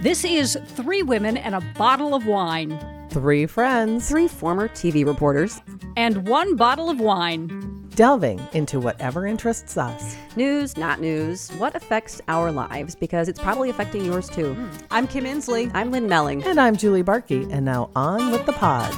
This 0.00 0.24
is 0.24 0.56
Three 0.64 1.02
Women 1.02 1.36
and 1.36 1.56
a 1.56 1.60
Bottle 1.76 2.14
of 2.14 2.24
Wine. 2.24 2.78
Three 3.10 3.46
friends. 3.46 4.08
Three 4.08 4.28
former 4.28 4.68
TV 4.68 5.04
reporters. 5.04 5.60
And 5.96 6.28
one 6.28 6.54
bottle 6.54 6.88
of 6.88 7.00
wine. 7.00 7.88
Delving 7.96 8.40
into 8.52 8.78
whatever 8.78 9.26
interests 9.26 9.76
us. 9.76 10.16
News, 10.36 10.76
not 10.76 11.00
news, 11.00 11.50
what 11.54 11.74
affects 11.74 12.20
our 12.28 12.52
lives, 12.52 12.94
because 12.94 13.28
it's 13.28 13.40
probably 13.40 13.70
affecting 13.70 14.04
yours 14.04 14.28
too. 14.28 14.54
Hmm. 14.54 14.86
I'm 14.92 15.08
Kim 15.08 15.24
Insley. 15.24 15.68
I'm 15.74 15.90
Lynn 15.90 16.08
Melling. 16.08 16.44
And 16.44 16.60
I'm 16.60 16.76
Julie 16.76 17.02
Barkey. 17.02 17.52
And 17.52 17.64
now 17.64 17.90
on 17.96 18.30
with 18.30 18.46
the 18.46 18.52
pod. 18.52 18.94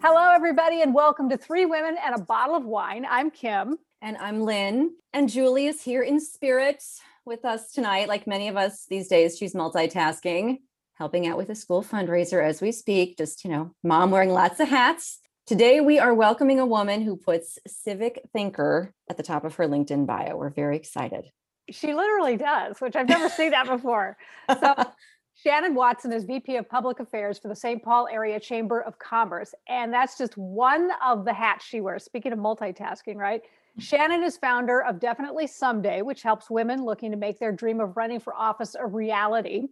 Hello, 0.00 0.32
everybody, 0.32 0.80
and 0.80 0.94
welcome 0.94 1.28
to 1.28 1.36
Three 1.36 1.66
Women 1.66 1.96
and 2.02 2.14
a 2.14 2.22
Bottle 2.22 2.56
of 2.56 2.64
Wine. 2.64 3.04
I'm 3.06 3.30
Kim. 3.30 3.76
And 4.04 4.16
I'm 4.16 4.40
Lynn. 4.40 4.96
And 5.12 5.28
Julie 5.28 5.68
is 5.68 5.80
here 5.80 6.02
in 6.02 6.18
spirit 6.18 6.82
with 7.24 7.44
us 7.44 7.70
tonight. 7.70 8.08
Like 8.08 8.26
many 8.26 8.48
of 8.48 8.56
us 8.56 8.84
these 8.90 9.06
days, 9.06 9.38
she's 9.38 9.54
multitasking, 9.54 10.58
helping 10.94 11.28
out 11.28 11.36
with 11.36 11.50
a 11.50 11.54
school 11.54 11.84
fundraiser 11.84 12.44
as 12.44 12.60
we 12.60 12.72
speak. 12.72 13.16
Just, 13.16 13.44
you 13.44 13.50
know, 13.52 13.76
mom 13.84 14.10
wearing 14.10 14.30
lots 14.30 14.58
of 14.58 14.68
hats. 14.68 15.20
Today, 15.46 15.80
we 15.80 16.00
are 16.00 16.12
welcoming 16.12 16.58
a 16.58 16.66
woman 16.66 17.02
who 17.02 17.16
puts 17.16 17.60
civic 17.68 18.20
thinker 18.32 18.92
at 19.08 19.18
the 19.18 19.22
top 19.22 19.44
of 19.44 19.54
her 19.54 19.68
LinkedIn 19.68 20.04
bio. 20.04 20.36
We're 20.36 20.50
very 20.50 20.76
excited. 20.76 21.30
She 21.70 21.94
literally 21.94 22.36
does, 22.36 22.80
which 22.80 22.96
I've 22.96 23.08
never 23.08 23.28
seen 23.28 23.52
that 23.52 23.68
before. 23.68 24.16
So, 24.60 24.74
Shannon 25.34 25.76
Watson 25.76 26.12
is 26.12 26.24
VP 26.24 26.56
of 26.56 26.68
Public 26.68 26.98
Affairs 26.98 27.38
for 27.38 27.46
the 27.46 27.56
St. 27.56 27.82
Paul 27.82 28.08
Area 28.10 28.40
Chamber 28.40 28.80
of 28.80 28.98
Commerce. 28.98 29.54
And 29.68 29.92
that's 29.92 30.18
just 30.18 30.36
one 30.36 30.90
of 31.04 31.24
the 31.24 31.32
hats 31.32 31.64
she 31.64 31.80
wears. 31.80 32.04
Speaking 32.04 32.32
of 32.32 32.38
multitasking, 32.40 33.16
right? 33.16 33.42
Shannon 33.78 34.22
is 34.22 34.36
founder 34.36 34.82
of 34.82 35.00
Definitely 35.00 35.46
Someday, 35.46 36.02
which 36.02 36.22
helps 36.22 36.50
women 36.50 36.84
looking 36.84 37.10
to 37.10 37.16
make 37.16 37.38
their 37.38 37.52
dream 37.52 37.80
of 37.80 37.96
running 37.96 38.20
for 38.20 38.34
office 38.34 38.76
a 38.78 38.86
reality. 38.86 39.68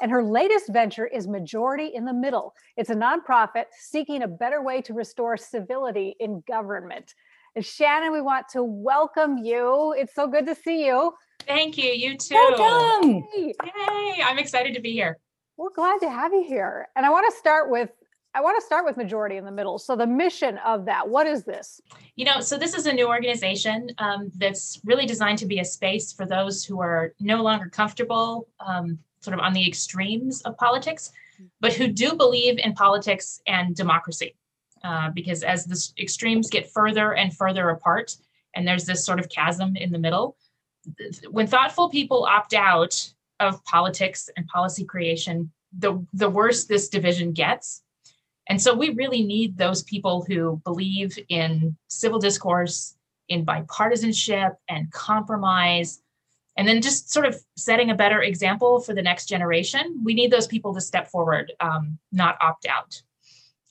And 0.00 0.10
her 0.10 0.24
latest 0.24 0.72
venture 0.72 1.06
is 1.06 1.28
Majority 1.28 1.88
in 1.94 2.04
the 2.04 2.14
Middle. 2.14 2.54
It's 2.76 2.90
a 2.90 2.94
nonprofit 2.94 3.64
seeking 3.78 4.22
a 4.22 4.28
better 4.28 4.62
way 4.62 4.80
to 4.82 4.94
restore 4.94 5.36
civility 5.36 6.16
in 6.18 6.42
government. 6.48 7.14
And 7.54 7.64
Shannon, 7.64 8.10
we 8.12 8.22
want 8.22 8.46
to 8.52 8.64
welcome 8.64 9.36
you. 9.38 9.94
It's 9.98 10.14
so 10.14 10.26
good 10.26 10.46
to 10.46 10.54
see 10.54 10.86
you. 10.86 11.12
Thank 11.46 11.76
you. 11.76 11.90
You 11.90 12.16
too. 12.16 12.34
Welcome. 12.34 13.24
Hey, 13.32 13.54
Yay. 13.86 14.22
I'm 14.24 14.38
excited 14.38 14.74
to 14.74 14.80
be 14.80 14.92
here. 14.92 15.18
we're 15.58 15.70
glad 15.70 15.98
to 16.00 16.08
have 16.10 16.32
you 16.32 16.42
here. 16.48 16.88
And 16.96 17.04
I 17.04 17.10
want 17.10 17.30
to 17.30 17.38
start 17.38 17.70
with 17.70 17.90
I 18.34 18.40
want 18.40 18.58
to 18.58 18.64
start 18.64 18.86
with 18.86 18.96
Majority 18.96 19.36
in 19.36 19.44
the 19.44 19.52
Middle. 19.52 19.78
So 19.78 19.94
the 19.94 20.06
mission 20.06 20.58
of 20.58 20.86
that, 20.86 21.06
what 21.06 21.26
is 21.26 21.44
this? 21.44 21.82
You 22.16 22.24
know, 22.24 22.40
so 22.40 22.56
this 22.56 22.74
is 22.74 22.86
a 22.86 22.92
new 22.92 23.06
organization 23.08 23.90
um, 23.98 24.30
that's 24.36 24.80
really 24.84 25.04
designed 25.04 25.38
to 25.38 25.46
be 25.46 25.58
a 25.58 25.64
space 25.64 26.12
for 26.12 26.24
those 26.24 26.64
who 26.64 26.80
are 26.80 27.12
no 27.20 27.42
longer 27.42 27.68
comfortable, 27.68 28.48
um, 28.60 28.98
sort 29.20 29.34
of 29.34 29.40
on 29.40 29.52
the 29.52 29.66
extremes 29.66 30.40
of 30.42 30.56
politics, 30.56 31.12
but 31.60 31.74
who 31.74 31.88
do 31.88 32.14
believe 32.14 32.58
in 32.58 32.72
politics 32.72 33.42
and 33.46 33.76
democracy. 33.76 34.34
Uh, 34.82 35.10
because 35.10 35.42
as 35.42 35.64
the 35.64 36.02
extremes 36.02 36.48
get 36.48 36.72
further 36.72 37.14
and 37.14 37.36
further 37.36 37.68
apart, 37.68 38.16
and 38.54 38.66
there's 38.66 38.84
this 38.84 39.04
sort 39.04 39.20
of 39.20 39.28
chasm 39.28 39.76
in 39.76 39.92
the 39.92 39.98
middle, 39.98 40.36
when 41.30 41.46
thoughtful 41.46 41.88
people 41.88 42.24
opt 42.24 42.54
out 42.54 43.12
of 43.40 43.62
politics 43.64 44.28
and 44.36 44.46
policy 44.46 44.84
creation, 44.84 45.52
the, 45.76 46.04
the 46.12 46.28
worse 46.28 46.64
this 46.64 46.88
division 46.88 47.32
gets. 47.32 47.81
And 48.48 48.60
so 48.60 48.74
we 48.74 48.90
really 48.90 49.22
need 49.22 49.56
those 49.56 49.82
people 49.82 50.24
who 50.26 50.60
believe 50.64 51.18
in 51.28 51.76
civil 51.88 52.18
discourse, 52.18 52.96
in 53.28 53.46
bipartisanship 53.46 54.54
and 54.68 54.90
compromise, 54.92 56.02
and 56.56 56.66
then 56.68 56.82
just 56.82 57.10
sort 57.10 57.24
of 57.24 57.36
setting 57.56 57.90
a 57.90 57.94
better 57.94 58.20
example 58.20 58.80
for 58.80 58.94
the 58.94 59.02
next 59.02 59.26
generation. 59.26 60.00
We 60.04 60.12
need 60.14 60.30
those 60.30 60.46
people 60.46 60.74
to 60.74 60.80
step 60.80 61.08
forward, 61.10 61.52
um, 61.60 61.98
not 62.10 62.36
opt 62.40 62.66
out. 62.66 63.00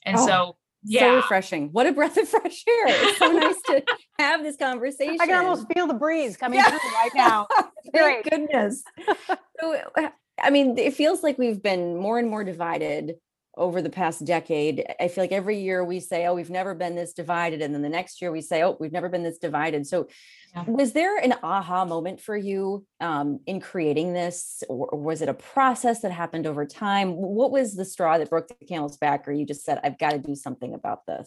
And 0.04 0.16
Oh, 0.16 0.26
so, 0.26 0.26
So 0.26 0.56
yeah, 0.84 1.14
refreshing. 1.14 1.68
What 1.70 1.86
a 1.86 1.92
breath 1.92 2.16
of 2.16 2.28
fresh 2.28 2.64
air. 2.66 2.86
It's 2.88 3.18
so 3.18 3.30
nice 3.30 3.60
to 3.66 3.84
have 4.18 4.42
this 4.42 4.56
conversation. 4.56 5.18
I 5.20 5.26
can 5.26 5.44
almost 5.44 5.66
feel 5.72 5.86
the 5.86 5.94
breeze 5.94 6.36
coming 6.36 6.58
Yeah. 6.58 6.70
through 6.70 6.90
right 6.90 7.12
now. 7.14 7.46
Thank 7.94 8.24
Great. 8.24 8.30
goodness. 8.30 8.82
so, 9.60 9.76
uh, 9.96 10.08
I 10.42 10.50
mean, 10.50 10.76
it 10.78 10.94
feels 10.94 11.22
like 11.22 11.38
we've 11.38 11.62
been 11.62 11.96
more 11.96 12.18
and 12.18 12.28
more 12.28 12.42
divided 12.42 13.14
over 13.56 13.82
the 13.82 13.90
past 13.90 14.24
decade. 14.24 14.84
I 14.98 15.08
feel 15.08 15.24
like 15.24 15.32
every 15.32 15.58
year 15.58 15.84
we 15.84 16.00
say, 16.00 16.26
oh, 16.26 16.34
we've 16.34 16.50
never 16.50 16.74
been 16.74 16.94
this 16.94 17.12
divided. 17.12 17.60
And 17.60 17.74
then 17.74 17.82
the 17.82 17.88
next 17.88 18.22
year 18.22 18.32
we 18.32 18.40
say, 18.40 18.62
oh, 18.62 18.76
we've 18.80 18.92
never 18.92 19.08
been 19.08 19.22
this 19.22 19.38
divided. 19.38 19.86
So, 19.86 20.08
Yeah. 20.54 20.64
was 20.66 20.92
there 20.92 21.18
an 21.18 21.34
aha 21.42 21.84
moment 21.84 22.20
for 22.20 22.36
you 22.36 22.86
um, 23.00 23.40
in 23.46 23.60
creating 23.60 24.14
this? 24.14 24.62
Or, 24.68 24.88
or 24.88 24.98
was 24.98 25.22
it 25.22 25.28
a 25.28 25.34
process 25.34 26.00
that 26.00 26.12
happened 26.12 26.46
over 26.46 26.64
time? 26.64 27.12
What 27.12 27.50
was 27.50 27.74
the 27.74 27.84
straw 27.84 28.18
that 28.18 28.30
broke 28.30 28.48
the 28.48 28.66
camel's 28.66 28.96
back? 28.96 29.28
Or 29.28 29.32
you 29.32 29.44
just 29.44 29.64
said, 29.64 29.80
I've 29.84 29.98
got 29.98 30.10
to 30.12 30.18
do 30.18 30.34
something 30.34 30.74
about 30.74 31.06
this? 31.06 31.26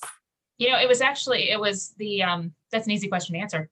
you 0.57 0.69
know, 0.69 0.79
it 0.79 0.87
was 0.87 1.01
actually, 1.01 1.49
it 1.49 1.59
was 1.59 1.93
the, 1.97 2.23
um, 2.23 2.53
that's 2.71 2.85
an 2.85 2.91
easy 2.91 3.07
question 3.07 3.35
to 3.35 3.41
answer. 3.41 3.69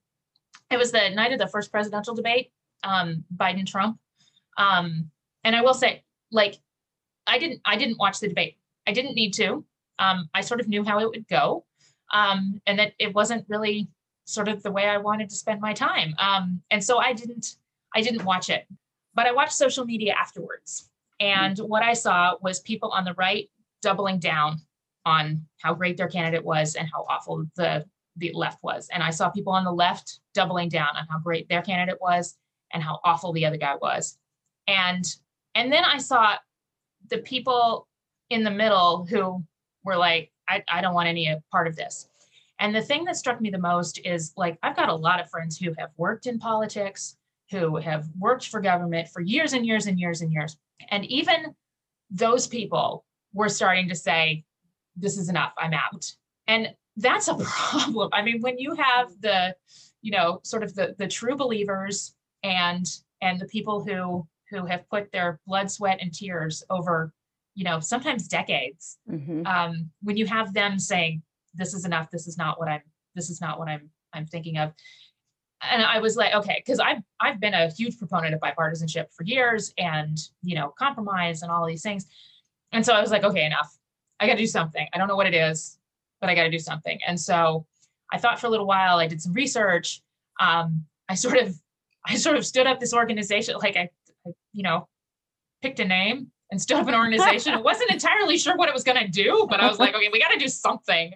It 0.70 0.76
was 0.76 0.92
the 0.92 1.10
night 1.10 1.32
of 1.32 1.38
the 1.38 1.46
first 1.48 1.70
presidential 1.70 2.14
debate, 2.14 2.52
um, 2.82 3.24
Biden 3.34 3.66
Trump. 3.66 3.98
Um, 4.58 5.10
and 5.42 5.56
I 5.56 5.62
will 5.62 5.74
say, 5.74 6.04
like, 6.30 6.58
I 7.26 7.38
didn't, 7.38 7.60
I 7.64 7.76
didn't 7.76 7.98
watch 7.98 8.20
the 8.20 8.28
debate. 8.28 8.56
I 8.86 8.92
didn't 8.92 9.14
need 9.14 9.32
to. 9.34 9.64
Um, 9.98 10.28
I 10.34 10.40
sort 10.40 10.60
of 10.60 10.68
knew 10.68 10.84
how 10.84 11.00
it 11.00 11.08
would 11.08 11.26
go. 11.28 11.64
Um, 12.12 12.60
and 12.66 12.78
that 12.78 12.92
it 12.98 13.14
wasn't 13.14 13.44
really 13.48 13.88
sort 14.24 14.48
of 14.48 14.62
the 14.62 14.70
way 14.70 14.86
I 14.88 14.98
wanted 14.98 15.30
to 15.30 15.34
spend 15.34 15.60
my 15.60 15.72
time. 15.72 16.14
Um, 16.18 16.62
and 16.70 16.82
so 16.82 16.98
I 16.98 17.12
didn't, 17.12 17.56
I 17.94 18.02
didn't 18.02 18.24
watch 18.24 18.50
it, 18.50 18.66
but 19.14 19.26
I 19.26 19.32
watched 19.32 19.54
social 19.54 19.84
media 19.84 20.14
afterwards. 20.18 20.90
And 21.20 21.58
what 21.58 21.82
I 21.82 21.94
saw 21.94 22.34
was 22.40 22.60
people 22.60 22.90
on 22.90 23.04
the 23.04 23.14
right 23.14 23.50
doubling 23.82 24.18
down 24.18 24.60
on 25.06 25.46
how 25.60 25.74
great 25.74 25.96
their 25.96 26.08
candidate 26.08 26.44
was 26.44 26.74
and 26.74 26.88
how 26.92 27.04
awful 27.08 27.46
the 27.56 27.84
the 28.16 28.32
left 28.32 28.62
was. 28.62 28.88
And 28.92 29.02
I 29.02 29.10
saw 29.10 29.28
people 29.28 29.52
on 29.52 29.64
the 29.64 29.72
left 29.72 30.20
doubling 30.34 30.68
down 30.68 30.96
on 30.96 31.06
how 31.10 31.18
great 31.18 31.48
their 31.48 31.62
candidate 31.62 32.00
was 32.00 32.36
and 32.72 32.82
how 32.82 33.00
awful 33.04 33.32
the 33.32 33.46
other 33.46 33.56
guy 33.56 33.74
was. 33.76 34.18
And 34.66 35.04
and 35.54 35.72
then 35.72 35.84
I 35.84 35.98
saw 35.98 36.36
the 37.10 37.18
people 37.18 37.86
in 38.30 38.44
the 38.44 38.50
middle 38.50 39.06
who 39.06 39.44
were 39.84 39.96
like, 39.96 40.30
I, 40.48 40.62
I 40.68 40.80
don't 40.80 40.94
want 40.94 41.08
any 41.08 41.34
part 41.50 41.66
of 41.66 41.76
this. 41.76 42.08
And 42.58 42.74
the 42.74 42.82
thing 42.82 43.04
that 43.04 43.16
struck 43.16 43.40
me 43.40 43.50
the 43.50 43.58
most 43.58 44.00
is 44.04 44.32
like 44.36 44.58
I've 44.62 44.76
got 44.76 44.88
a 44.88 44.94
lot 44.94 45.20
of 45.20 45.28
friends 45.28 45.58
who 45.58 45.74
have 45.78 45.90
worked 45.96 46.26
in 46.26 46.38
politics, 46.38 47.16
who 47.50 47.76
have 47.76 48.06
worked 48.18 48.48
for 48.48 48.60
government 48.60 49.08
for 49.08 49.20
years 49.20 49.52
and 49.52 49.66
years 49.66 49.86
and 49.86 49.98
years 49.98 50.20
and 50.22 50.32
years. 50.32 50.56
And 50.90 51.04
even 51.06 51.54
those 52.10 52.46
people 52.46 53.04
were 53.32 53.48
starting 53.48 53.88
to 53.88 53.94
say, 53.94 54.44
this 54.96 55.18
is 55.18 55.28
enough 55.28 55.52
i'm 55.58 55.74
out 55.74 56.10
and 56.46 56.74
that's 56.96 57.28
a 57.28 57.34
problem 57.40 58.08
i 58.12 58.22
mean 58.22 58.40
when 58.40 58.58
you 58.58 58.74
have 58.74 59.08
the 59.20 59.54
you 60.02 60.10
know 60.10 60.40
sort 60.42 60.62
of 60.62 60.74
the 60.74 60.94
the 60.98 61.08
true 61.08 61.36
believers 61.36 62.14
and 62.42 62.86
and 63.20 63.40
the 63.40 63.46
people 63.46 63.84
who 63.84 64.26
who 64.54 64.66
have 64.66 64.88
put 64.88 65.10
their 65.12 65.40
blood 65.46 65.70
sweat 65.70 65.98
and 66.00 66.12
tears 66.12 66.62
over 66.70 67.12
you 67.54 67.64
know 67.64 67.80
sometimes 67.80 68.28
decades 68.28 68.98
Mhm. 69.10 69.46
um 69.46 69.90
when 70.02 70.16
you 70.16 70.26
have 70.26 70.54
them 70.54 70.78
saying 70.78 71.22
this 71.54 71.74
is 71.74 71.84
enough 71.84 72.10
this 72.10 72.26
is 72.26 72.36
not 72.38 72.58
what 72.58 72.68
i'm 72.68 72.82
this 73.14 73.30
is 73.30 73.40
not 73.40 73.58
what 73.58 73.68
i'm 73.68 73.90
i'm 74.12 74.26
thinking 74.26 74.58
of 74.58 74.72
and 75.62 75.82
i 75.82 75.98
was 75.98 76.16
like 76.16 76.34
okay 76.34 76.62
because 76.64 76.80
i've 76.80 77.02
i've 77.20 77.40
been 77.40 77.54
a 77.54 77.68
huge 77.70 77.98
proponent 77.98 78.34
of 78.34 78.40
bipartisanship 78.40 79.06
for 79.12 79.24
years 79.24 79.72
and 79.78 80.18
you 80.42 80.54
know 80.56 80.72
compromise 80.78 81.42
and 81.42 81.50
all 81.50 81.66
these 81.66 81.82
things 81.82 82.06
and 82.72 82.84
so 82.84 82.92
i 82.92 83.00
was 83.00 83.10
like 83.10 83.24
okay 83.24 83.44
enough 83.44 83.76
I 84.20 84.26
got 84.28 84.34
to 84.34 84.38
do 84.38 84.46
something. 84.46 84.86
I 84.94 84.96
don't 84.96 85.08
know 85.08 85.16
what 85.16 85.26
it 85.26 85.34
is, 85.34 85.76
but 86.20 86.30
I 86.30 86.36
got 86.36 86.44
to 86.44 86.50
do 86.50 86.58
something. 86.60 87.00
And 87.04 87.20
so 87.20 87.66
I 88.12 88.16
thought 88.16 88.38
for 88.38 88.46
a 88.46 88.50
little 88.50 88.64
while. 88.64 88.98
I 88.98 89.08
did 89.08 89.20
some 89.20 89.32
research. 89.32 90.02
Um, 90.38 90.86
I 91.08 91.16
sort 91.16 91.36
of, 91.38 91.60
I 92.06 92.14
sort 92.14 92.36
of 92.36 92.46
stood 92.46 92.68
up 92.68 92.78
this 92.78 92.94
organization. 92.94 93.56
Like 93.58 93.76
I, 93.76 93.90
you 94.54 94.62
know, 94.62 94.88
picked 95.60 95.80
a 95.80 95.84
name 95.84 96.30
and 96.50 96.60
stood 96.60 96.78
up 96.78 96.88
an 96.88 96.94
organization. 96.94 97.52
I 97.52 97.60
wasn't 97.60 97.90
entirely 97.90 98.38
sure 98.38 98.56
what 98.56 98.68
it 98.68 98.74
was 98.74 98.84
going 98.84 98.98
to 98.98 99.08
do, 99.08 99.46
but 99.50 99.60
I 99.60 99.68
was 99.68 99.78
like, 99.78 99.94
okay, 99.94 100.08
we 100.10 100.20
got 100.20 100.30
to 100.30 100.38
do 100.38 100.48
something. 100.48 101.12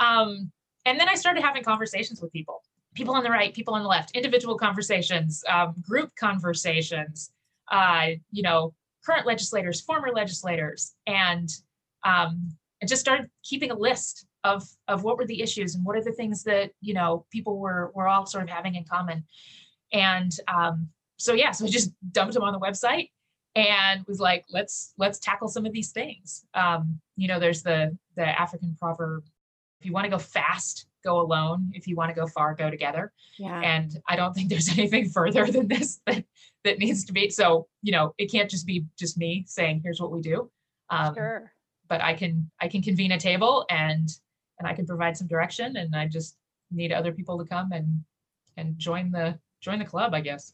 Um, 0.00 0.50
and 0.86 0.98
then 0.98 1.08
I 1.08 1.14
started 1.14 1.42
having 1.42 1.62
conversations 1.62 2.22
with 2.22 2.32
people, 2.32 2.62
people 2.94 3.14
on 3.14 3.24
the 3.24 3.30
right, 3.30 3.52
people 3.52 3.74
on 3.74 3.82
the 3.82 3.88
left, 3.88 4.12
individual 4.12 4.56
conversations, 4.56 5.42
um, 5.48 5.74
group 5.82 6.10
conversations. 6.18 7.30
Uh, 7.70 8.12
you 8.30 8.42
know, 8.42 8.72
current 9.04 9.26
legislators, 9.26 9.82
former 9.82 10.08
legislators, 10.14 10.94
and 11.06 11.50
um, 12.04 12.50
and 12.80 12.88
just 12.88 13.00
started 13.00 13.28
keeping 13.42 13.70
a 13.70 13.74
list 13.74 14.26
of 14.44 14.62
of 14.86 15.02
what 15.02 15.18
were 15.18 15.26
the 15.26 15.42
issues 15.42 15.74
and 15.74 15.84
what 15.84 15.96
are 15.96 16.02
the 16.02 16.12
things 16.12 16.44
that 16.44 16.70
you 16.80 16.94
know 16.94 17.26
people 17.30 17.58
were 17.58 17.90
were 17.94 18.08
all 18.08 18.24
sort 18.24 18.44
of 18.44 18.50
having 18.50 18.74
in 18.74 18.84
common 18.84 19.24
and 19.92 20.32
um, 20.48 20.88
so 21.18 21.34
yeah 21.34 21.50
so 21.50 21.64
i 21.64 21.68
just 21.68 21.90
dumped 22.12 22.34
them 22.34 22.42
on 22.42 22.52
the 22.52 22.58
website 22.58 23.10
and 23.54 24.04
was 24.06 24.20
like 24.20 24.44
let's 24.50 24.94
let's 24.98 25.18
tackle 25.18 25.48
some 25.48 25.66
of 25.66 25.72
these 25.72 25.90
things 25.90 26.44
um, 26.54 27.00
you 27.16 27.28
know 27.28 27.38
there's 27.38 27.62
the 27.62 27.96
the 28.16 28.40
african 28.40 28.76
proverb 28.78 29.24
if 29.80 29.86
you 29.86 29.92
want 29.92 30.04
to 30.04 30.10
go 30.10 30.18
fast 30.18 30.88
go 31.04 31.20
alone. 31.20 31.70
If 31.74 31.86
you 31.86 31.96
want 31.96 32.10
to 32.10 32.14
go 32.14 32.26
far, 32.26 32.54
go 32.54 32.70
together. 32.70 33.12
Yeah. 33.38 33.60
And 33.60 33.96
I 34.08 34.16
don't 34.16 34.34
think 34.34 34.48
there's 34.48 34.68
anything 34.78 35.08
further 35.08 35.46
than 35.46 35.68
this 35.68 36.00
that 36.06 36.24
that 36.64 36.78
needs 36.78 37.04
to 37.06 37.12
be. 37.12 37.30
So, 37.30 37.68
you 37.82 37.92
know, 37.92 38.14
it 38.18 38.30
can't 38.30 38.50
just 38.50 38.66
be 38.66 38.86
just 38.98 39.16
me 39.16 39.44
saying, 39.46 39.80
here's 39.82 40.00
what 40.00 40.12
we 40.12 40.20
do. 40.20 40.50
Um, 40.90 41.14
Sure. 41.14 41.52
but 41.88 42.02
I 42.02 42.14
can 42.14 42.50
I 42.60 42.68
can 42.68 42.82
convene 42.82 43.12
a 43.12 43.18
table 43.18 43.66
and 43.70 44.08
and 44.58 44.66
I 44.66 44.74
can 44.74 44.86
provide 44.86 45.16
some 45.16 45.28
direction 45.28 45.76
and 45.76 45.94
I 45.94 46.08
just 46.08 46.36
need 46.70 46.92
other 46.92 47.12
people 47.12 47.38
to 47.38 47.44
come 47.44 47.72
and 47.72 48.04
and 48.56 48.78
join 48.78 49.10
the 49.10 49.38
join 49.60 49.78
the 49.78 49.84
club, 49.84 50.14
I 50.14 50.20
guess. 50.20 50.52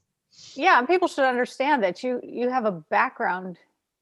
Yeah, 0.54 0.78
and 0.78 0.86
people 0.86 1.08
should 1.08 1.24
understand 1.24 1.82
that 1.82 2.02
you 2.02 2.20
you 2.22 2.50
have 2.50 2.64
a 2.64 2.72
background 2.72 3.58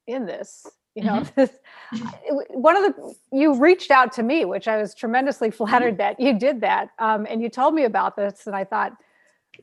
in 0.06 0.26
this. 0.26 0.67
You 0.94 1.05
know, 1.05 1.25
this, 1.37 1.50
it 1.93 2.29
w- 2.29 2.46
one 2.50 2.76
of 2.76 2.94
the 2.94 3.14
you 3.32 3.58
reached 3.58 3.90
out 3.90 4.12
to 4.12 4.23
me, 4.23 4.44
which 4.44 4.69
I 4.69 4.76
was 4.76 4.94
tremendously 4.94 5.50
flattered 5.58 5.99
that 5.99 6.20
you 6.20 6.38
did 6.38 6.61
that, 6.61 6.90
um, 6.99 7.26
and 7.29 7.43
you 7.43 7.49
told 7.49 7.75
me 7.75 7.84
about 7.84 8.17
this, 8.17 8.46
and 8.46 8.55
I 8.55 8.64
thought, 8.64 8.93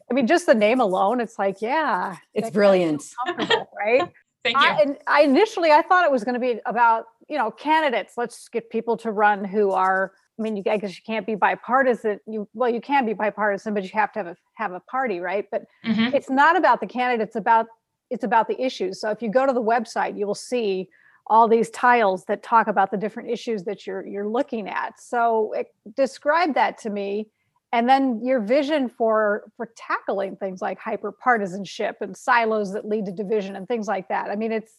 I 0.10 0.14
mean, 0.14 0.28
just 0.28 0.46
the 0.46 0.56
name 0.56 0.80
alone, 0.80 1.22
it's 1.22 1.38
like, 1.38 1.62
yeah, 1.62 2.18
It's 2.34 2.50
brilliant. 2.50 3.04
right? 3.78 4.10
Thank 4.44 4.58
you. 4.58 4.68
I, 4.68 4.82
and 4.82 4.98
I 5.06 5.22
initially 5.24 5.72
I 5.72 5.82
thought 5.82 6.06
it 6.06 6.12
was 6.12 6.24
going 6.24 6.34
to 6.34 6.40
be 6.40 6.60
about 6.66 7.06
you 7.28 7.38
know 7.38 7.52
candidates. 7.52 8.14
Let's 8.18 8.48
get 8.50 8.70
people 8.70 8.98
to 8.98 9.12
run 9.12 9.44
who 9.44 9.72
are. 9.72 10.14
I 10.40 10.42
mean, 10.42 10.56
you, 10.56 10.64
I 10.68 10.78
guess 10.78 10.96
you 10.96 11.04
can't 11.06 11.26
be 11.26 11.36
bipartisan. 11.36 12.20
You 12.26 12.48
well, 12.54 12.70
you 12.70 12.80
can 12.80 13.06
be 13.06 13.14
bipartisan, 13.14 13.74
but 13.74 13.84
you 13.84 13.90
have 13.94 14.12
to 14.14 14.20
have 14.20 14.28
a 14.28 14.36
have 14.54 14.72
a 14.72 14.80
party, 14.80 15.20
right? 15.20 15.46
But 15.52 15.66
Mhm. 15.86 16.14
it's 16.14 16.30
not 16.30 16.56
about 16.56 16.80
the 16.80 16.88
candidates. 16.88 17.36
About 17.36 17.68
it's 18.10 18.24
about 18.24 18.48
the 18.48 18.60
issues. 18.60 19.00
So 19.02 19.10
if 19.12 19.22
you 19.22 19.30
go 19.30 19.46
to 19.46 19.54
the 19.54 19.62
website, 19.62 20.18
you 20.18 20.26
will 20.26 20.36
see 20.36 20.90
all 21.28 21.48
these 21.48 21.70
tiles 21.70 22.26
that 22.26 22.42
talk 22.42 22.68
about 22.68 22.90
the 22.90 22.98
different 22.98 23.30
issues 23.30 23.66
that 23.66 23.86
you're 23.86 24.06
you're 24.08 24.28
looking 24.28 24.68
at. 24.70 25.00
So 25.00 25.52
it, 25.54 25.68
describe 25.96 26.56
that 26.56 26.78
to 26.80 26.90
me, 26.90 27.28
and 27.74 27.88
then 27.88 28.22
your 28.24 28.40
vision 28.40 28.88
for 28.88 29.52
for 29.58 29.72
tackling 29.76 30.38
things 30.38 30.62
like 30.62 30.80
hyperpartisanship 30.80 31.96
and 32.00 32.16
silos 32.16 32.72
that 32.74 32.88
lead 32.88 33.06
to 33.08 33.12
division 33.12 33.58
and 33.58 33.68
things 33.68 33.88
like 33.88 34.08
that. 34.08 34.30
I 34.30 34.36
mean, 34.38 34.54
it's 34.54 34.74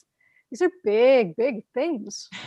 these 0.50 0.62
are 0.62 0.70
big, 0.84 1.36
big 1.36 1.64
things. 1.74 2.28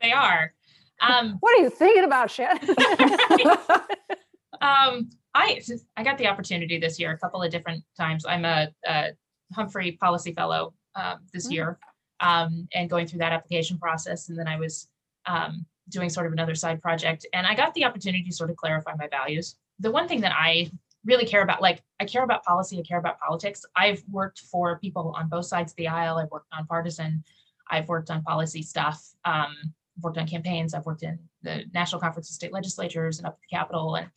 They 0.00 0.12
are. 0.12 0.54
Um 1.00 1.36
What 1.40 1.58
are 1.58 1.62
you 1.62 1.70
thinking 1.70 2.04
about, 2.04 2.30
Shannon? 2.30 2.58
um 4.60 5.10
I 5.34 5.60
I 5.96 6.02
got 6.02 6.18
the 6.18 6.26
opportunity 6.26 6.78
this 6.78 6.98
year 6.98 7.12
a 7.12 7.18
couple 7.18 7.42
of 7.42 7.50
different 7.50 7.84
times. 7.96 8.24
I'm 8.26 8.44
a, 8.44 8.68
a 8.86 9.10
Humphrey 9.54 9.92
Policy 9.92 10.32
Fellow 10.32 10.74
um, 10.96 11.18
this 11.32 11.48
Mm. 11.48 11.52
year 11.52 11.78
um, 12.20 12.68
and 12.74 12.90
going 12.90 13.06
through 13.06 13.20
that 13.20 13.32
application 13.32 13.78
process. 13.78 14.28
And 14.28 14.38
then 14.38 14.48
I 14.48 14.58
was 14.58 14.88
um, 15.26 15.64
doing 15.90 16.10
sort 16.10 16.26
of 16.26 16.32
another 16.32 16.54
side 16.54 16.82
project. 16.82 17.26
And 17.32 17.46
I 17.46 17.54
got 17.54 17.72
the 17.74 17.84
opportunity 17.84 18.24
to 18.24 18.34
sort 18.34 18.50
of 18.50 18.56
clarify 18.56 18.94
my 18.98 19.06
values. 19.08 19.56
The 19.78 19.90
one 19.90 20.08
thing 20.08 20.20
that 20.22 20.32
I 20.32 20.70
really 21.04 21.24
care 21.24 21.42
about, 21.42 21.62
like 21.62 21.82
I 22.00 22.04
care 22.04 22.24
about 22.24 22.44
policy, 22.44 22.78
I 22.78 22.82
care 22.82 22.98
about 22.98 23.20
politics. 23.20 23.64
I've 23.76 24.02
worked 24.10 24.40
for 24.40 24.78
people 24.80 25.14
on 25.16 25.28
both 25.28 25.46
sides 25.46 25.72
of 25.72 25.76
the 25.76 25.88
aisle. 25.88 26.18
I've 26.18 26.30
worked 26.30 26.48
nonpartisan. 26.52 27.22
I've 27.70 27.88
worked 27.88 28.10
on 28.10 28.22
policy 28.22 28.62
stuff. 28.62 29.06
Um, 29.24 29.54
I've 29.98 30.04
worked 30.04 30.18
on 30.18 30.26
campaigns. 30.26 30.74
I've 30.74 30.86
worked 30.86 31.02
in 31.02 31.18
the 31.42 31.64
National 31.74 32.00
Conference 32.00 32.30
of 32.30 32.34
State 32.34 32.52
Legislatures 32.52 33.18
and 33.18 33.26
up 33.26 33.34
at 33.34 33.40
the 33.40 33.56
Capitol 33.56 33.96
and 33.96 34.08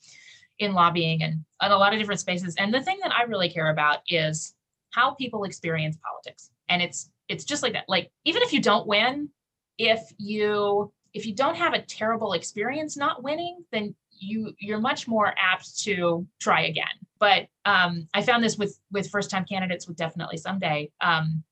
in 0.59 0.73
lobbying 0.73 1.23
and, 1.23 1.43
and 1.59 1.73
a 1.73 1.77
lot 1.77 1.93
of 1.93 1.99
different 1.99 2.21
spaces. 2.21 2.55
And 2.57 2.73
the 2.73 2.81
thing 2.81 2.99
that 3.01 3.11
I 3.11 3.23
really 3.23 3.49
care 3.49 3.71
about 3.71 3.99
is 4.07 4.53
how 4.91 5.11
people 5.11 5.43
experience 5.43 5.97
politics. 6.05 6.51
And 6.69 6.81
it's 6.81 7.09
it's 7.27 7.45
just 7.45 7.63
like 7.63 7.73
that. 7.73 7.85
Like 7.87 8.11
even 8.25 8.43
if 8.43 8.53
you 8.53 8.61
don't 8.61 8.87
win, 8.87 9.29
if 9.77 10.01
you 10.17 10.91
if 11.13 11.25
you 11.25 11.33
don't 11.33 11.55
have 11.55 11.73
a 11.73 11.81
terrible 11.81 12.33
experience 12.33 12.95
not 12.95 13.23
winning, 13.23 13.63
then 13.71 13.95
you 14.11 14.53
you're 14.59 14.79
much 14.79 15.07
more 15.07 15.33
apt 15.37 15.79
to 15.79 16.27
try 16.39 16.65
again. 16.65 16.85
But 17.19 17.47
um, 17.65 18.07
I 18.13 18.21
found 18.21 18.43
this 18.43 18.57
with 18.57 18.79
with 18.91 19.09
first 19.09 19.31
time 19.31 19.45
candidates 19.45 19.87
with 19.87 19.97
definitely 19.97 20.37
someday. 20.37 20.91
Um, 21.01 21.43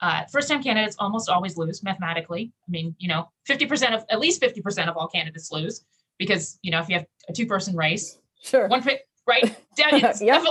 uh, 0.00 0.24
first 0.26 0.48
time 0.48 0.62
candidates 0.62 0.96
almost 0.98 1.28
always 1.28 1.56
lose 1.56 1.82
mathematically. 1.82 2.52
I 2.66 2.70
mean, 2.70 2.94
you 2.98 3.08
know, 3.08 3.30
50% 3.48 3.94
of 3.94 4.04
at 4.10 4.20
least 4.20 4.40
50% 4.40 4.88
of 4.88 4.96
all 4.96 5.08
candidates 5.08 5.50
lose 5.50 5.84
because, 6.18 6.58
you 6.62 6.70
know, 6.70 6.80
if 6.80 6.88
you 6.88 6.96
have 6.96 7.06
a 7.28 7.32
two 7.32 7.46
person 7.46 7.76
race, 7.76 8.18
Sure. 8.42 8.68
one 8.68 8.82
fit, 8.82 9.02
right? 9.26 9.42
Down- 9.76 9.94
it's- 9.94 10.20
Yeah. 10.22 10.42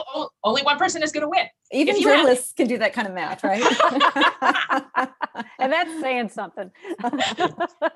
Only 0.43 0.61
one 0.63 0.77
person 0.77 1.01
is 1.03 1.11
going 1.11 1.21
to 1.23 1.29
win. 1.29 1.45
Even 1.71 1.95
if 1.95 2.01
you 2.01 2.07
have- 2.09 2.17
journalists 2.19 2.53
can 2.53 2.67
do 2.67 2.77
that 2.79 2.93
kind 2.93 3.07
of 3.07 3.13
math, 3.13 3.43
right? 3.43 3.61
and 5.59 5.71
that's 5.71 5.99
saying 6.01 6.29
something. 6.29 6.71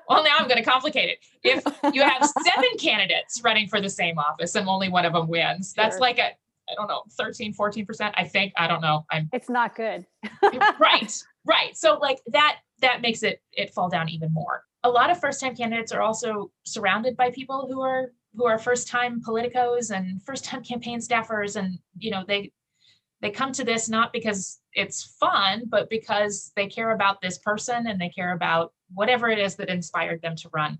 Well, 0.08 0.24
now 0.24 0.36
I'm 0.38 0.46
going 0.46 0.62
to 0.62 0.68
complicate 0.70 1.08
it. 1.08 1.18
If 1.42 1.64
you 1.94 2.02
have 2.02 2.22
seven 2.44 2.68
candidates 2.78 3.40
running 3.42 3.66
for 3.66 3.80
the 3.80 3.88
same 3.88 4.18
office 4.18 4.54
and 4.56 4.68
only 4.68 4.90
one 4.90 5.06
of 5.06 5.14
them 5.14 5.26
wins, 5.26 5.72
that's 5.72 5.98
like 5.98 6.18
a, 6.18 6.32
I 6.70 6.74
don't 6.74 6.88
know, 6.88 7.02
13, 7.12 7.54
14%. 7.54 8.12
I 8.14 8.24
think, 8.24 8.52
I 8.56 8.66
don't 8.66 8.80
know. 8.80 9.04
I'm 9.10 9.28
it's 9.32 9.50
not 9.50 9.74
good. 9.74 10.06
right, 10.80 11.22
right. 11.44 11.76
So 11.76 11.98
like 11.98 12.20
that, 12.28 12.58
that 12.80 13.02
makes 13.02 13.22
it, 13.22 13.42
it 13.52 13.72
fall 13.74 13.88
down 13.88 14.08
even 14.08 14.32
more. 14.32 14.64
A 14.84 14.90
lot 14.90 15.10
of 15.10 15.20
first 15.20 15.40
time 15.40 15.54
candidates 15.54 15.92
are 15.92 16.02
also 16.02 16.50
surrounded 16.64 17.16
by 17.16 17.30
people 17.30 17.68
who 17.70 17.80
are, 17.82 18.12
who 18.34 18.46
are 18.46 18.58
first 18.58 18.88
time 18.88 19.20
politicos 19.20 19.94
and 19.94 20.22
first 20.22 20.44
time 20.44 20.62
campaign 20.62 20.98
staffers. 20.98 21.56
And, 21.56 21.78
you 21.98 22.10
know, 22.10 22.24
they, 22.26 22.52
they 23.20 23.30
come 23.30 23.52
to 23.52 23.64
this 23.64 23.88
not 23.88 24.12
because 24.12 24.60
it's 24.74 25.16
fun, 25.20 25.64
but 25.68 25.88
because 25.88 26.52
they 26.56 26.66
care 26.66 26.90
about 26.90 27.20
this 27.20 27.38
person 27.38 27.86
and 27.86 28.00
they 28.00 28.08
care 28.08 28.32
about 28.32 28.72
whatever 28.92 29.28
it 29.28 29.38
is 29.38 29.54
that 29.56 29.68
inspired 29.68 30.20
them 30.22 30.36
to 30.36 30.50
run. 30.52 30.78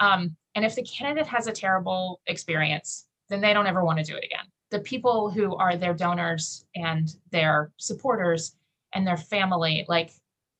Um, 0.00 0.36
and 0.54 0.64
if 0.64 0.74
the 0.74 0.82
candidate 0.82 1.26
has 1.26 1.46
a 1.46 1.52
terrible 1.52 2.20
experience, 2.26 3.06
then 3.28 3.40
they 3.40 3.52
don't 3.52 3.66
ever 3.66 3.84
want 3.84 3.98
to 3.98 4.04
do 4.04 4.16
it 4.16 4.24
again. 4.24 4.46
The 4.70 4.80
people 4.80 5.30
who 5.30 5.54
are 5.56 5.76
their 5.76 5.94
donors 5.94 6.64
and 6.74 7.08
their 7.30 7.70
supporters 7.76 8.56
and 8.92 9.06
their 9.06 9.16
family, 9.16 9.84
like, 9.88 10.10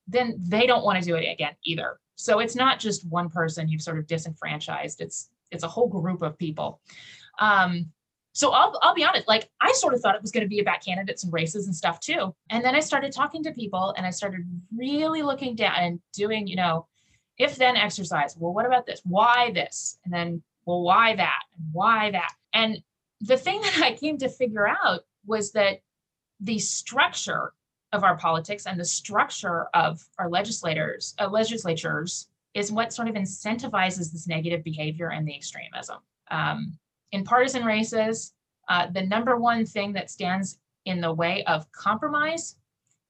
then 0.06 0.36
they 0.38 0.66
don't 0.66 0.84
want 0.84 0.98
to 0.98 1.04
do 1.04 1.16
it 1.16 1.30
again 1.30 1.54
either. 1.64 1.98
So 2.16 2.38
it's 2.38 2.54
not 2.54 2.78
just 2.78 3.08
one 3.08 3.28
person 3.28 3.68
you've 3.68 3.82
sort 3.82 3.98
of 3.98 4.06
disenfranchised. 4.06 5.00
It's 5.00 5.30
it's 5.50 5.64
a 5.64 5.68
whole 5.68 5.88
group 5.88 6.22
of 6.22 6.38
people. 6.38 6.80
Um, 7.38 7.90
so 8.32 8.50
I'll, 8.50 8.76
I'll 8.82 8.94
be 8.94 9.04
honest, 9.04 9.28
like 9.28 9.48
I 9.60 9.72
sort 9.72 9.94
of 9.94 10.00
thought 10.00 10.16
it 10.16 10.22
was 10.22 10.32
going 10.32 10.42
to 10.42 10.48
be 10.48 10.58
about 10.58 10.84
candidates 10.84 11.22
and 11.22 11.32
races 11.32 11.66
and 11.66 11.74
stuff 11.74 12.00
too. 12.00 12.34
And 12.50 12.64
then 12.64 12.74
I 12.74 12.80
started 12.80 13.12
talking 13.12 13.44
to 13.44 13.52
people 13.52 13.94
and 13.96 14.04
I 14.04 14.10
started 14.10 14.40
really 14.76 15.22
looking 15.22 15.54
down 15.54 15.76
and 15.76 16.00
doing, 16.12 16.48
you 16.48 16.56
know, 16.56 16.86
if 17.38 17.56
then 17.56 17.76
exercise. 17.76 18.36
Well, 18.36 18.52
what 18.52 18.66
about 18.66 18.86
this? 18.86 19.00
Why 19.04 19.52
this? 19.52 19.98
And 20.04 20.12
then, 20.12 20.42
well, 20.66 20.82
why 20.82 21.14
that? 21.14 21.42
And 21.56 21.68
why 21.72 22.10
that? 22.10 22.32
And 22.52 22.82
the 23.24 23.36
thing 23.36 23.60
that 23.62 23.80
I 23.82 23.94
came 23.94 24.18
to 24.18 24.28
figure 24.28 24.68
out 24.68 25.00
was 25.26 25.52
that 25.52 25.80
the 26.40 26.58
structure 26.58 27.52
of 27.92 28.04
our 28.04 28.16
politics 28.16 28.66
and 28.66 28.78
the 28.78 28.84
structure 28.84 29.66
of 29.72 30.02
our 30.18 30.28
legislators, 30.28 31.14
uh, 31.18 31.28
legislatures 31.28 32.28
is 32.52 32.70
what 32.70 32.92
sort 32.92 33.08
of 33.08 33.14
incentivizes 33.14 34.12
this 34.12 34.28
negative 34.28 34.62
behavior 34.62 35.10
and 35.10 35.26
the 35.26 35.34
extremism. 35.34 35.98
Um, 36.30 36.78
in 37.12 37.24
partisan 37.24 37.64
races, 37.64 38.34
uh, 38.68 38.88
the 38.92 39.02
number 39.02 39.36
one 39.36 39.64
thing 39.64 39.92
that 39.94 40.10
stands 40.10 40.58
in 40.84 41.00
the 41.00 41.12
way 41.12 41.44
of 41.44 41.70
compromise 41.72 42.56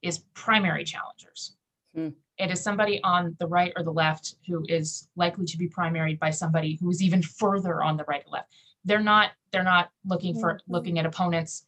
is 0.03 0.19
primary 0.35 0.85
challengers. 0.85 1.57
Hmm. 1.95 2.11
It 2.39 2.51
is 2.51 2.63
somebody 2.63 3.03
on 3.03 3.37
the 3.41 3.47
right 3.47 3.73
or 3.77 3.83
the 3.83 3.93
left 3.93 4.37
who 4.47 4.65
is 4.69 5.09
likely 5.17 5.47
to 5.47 5.59
be 5.59 5.69
primaried 5.69 6.19
by 6.19 6.31
somebody 6.31 6.79
who 6.81 6.91
is 6.91 7.03
even 7.03 7.23
further 7.23 7.83
on 7.83 7.97
the 7.97 8.05
right 8.07 8.23
or 8.27 8.33
left. 8.33 8.49
They're 8.85 9.01
not. 9.01 9.31
They're 9.51 9.63
not 9.63 9.91
looking 10.05 10.39
for 10.39 10.55
Mhm. 10.55 10.61
looking 10.69 10.99
at 10.99 11.07
opponents 11.07 11.67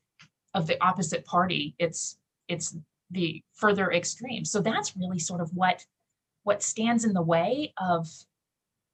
of 0.54 0.66
the 0.66 0.80
opposite 0.82 1.24
party. 1.24 1.74
It's 1.78 2.18
it's 2.48 2.76
the 3.10 3.42
further 3.54 3.92
extreme. 3.92 4.44
So 4.44 4.60
that's 4.60 4.96
really 4.96 5.18
sort 5.18 5.40
of 5.40 5.50
what 5.54 5.84
what 6.42 6.62
stands 6.62 7.04
in 7.04 7.12
the 7.12 7.22
way 7.22 7.72
of 7.78 8.08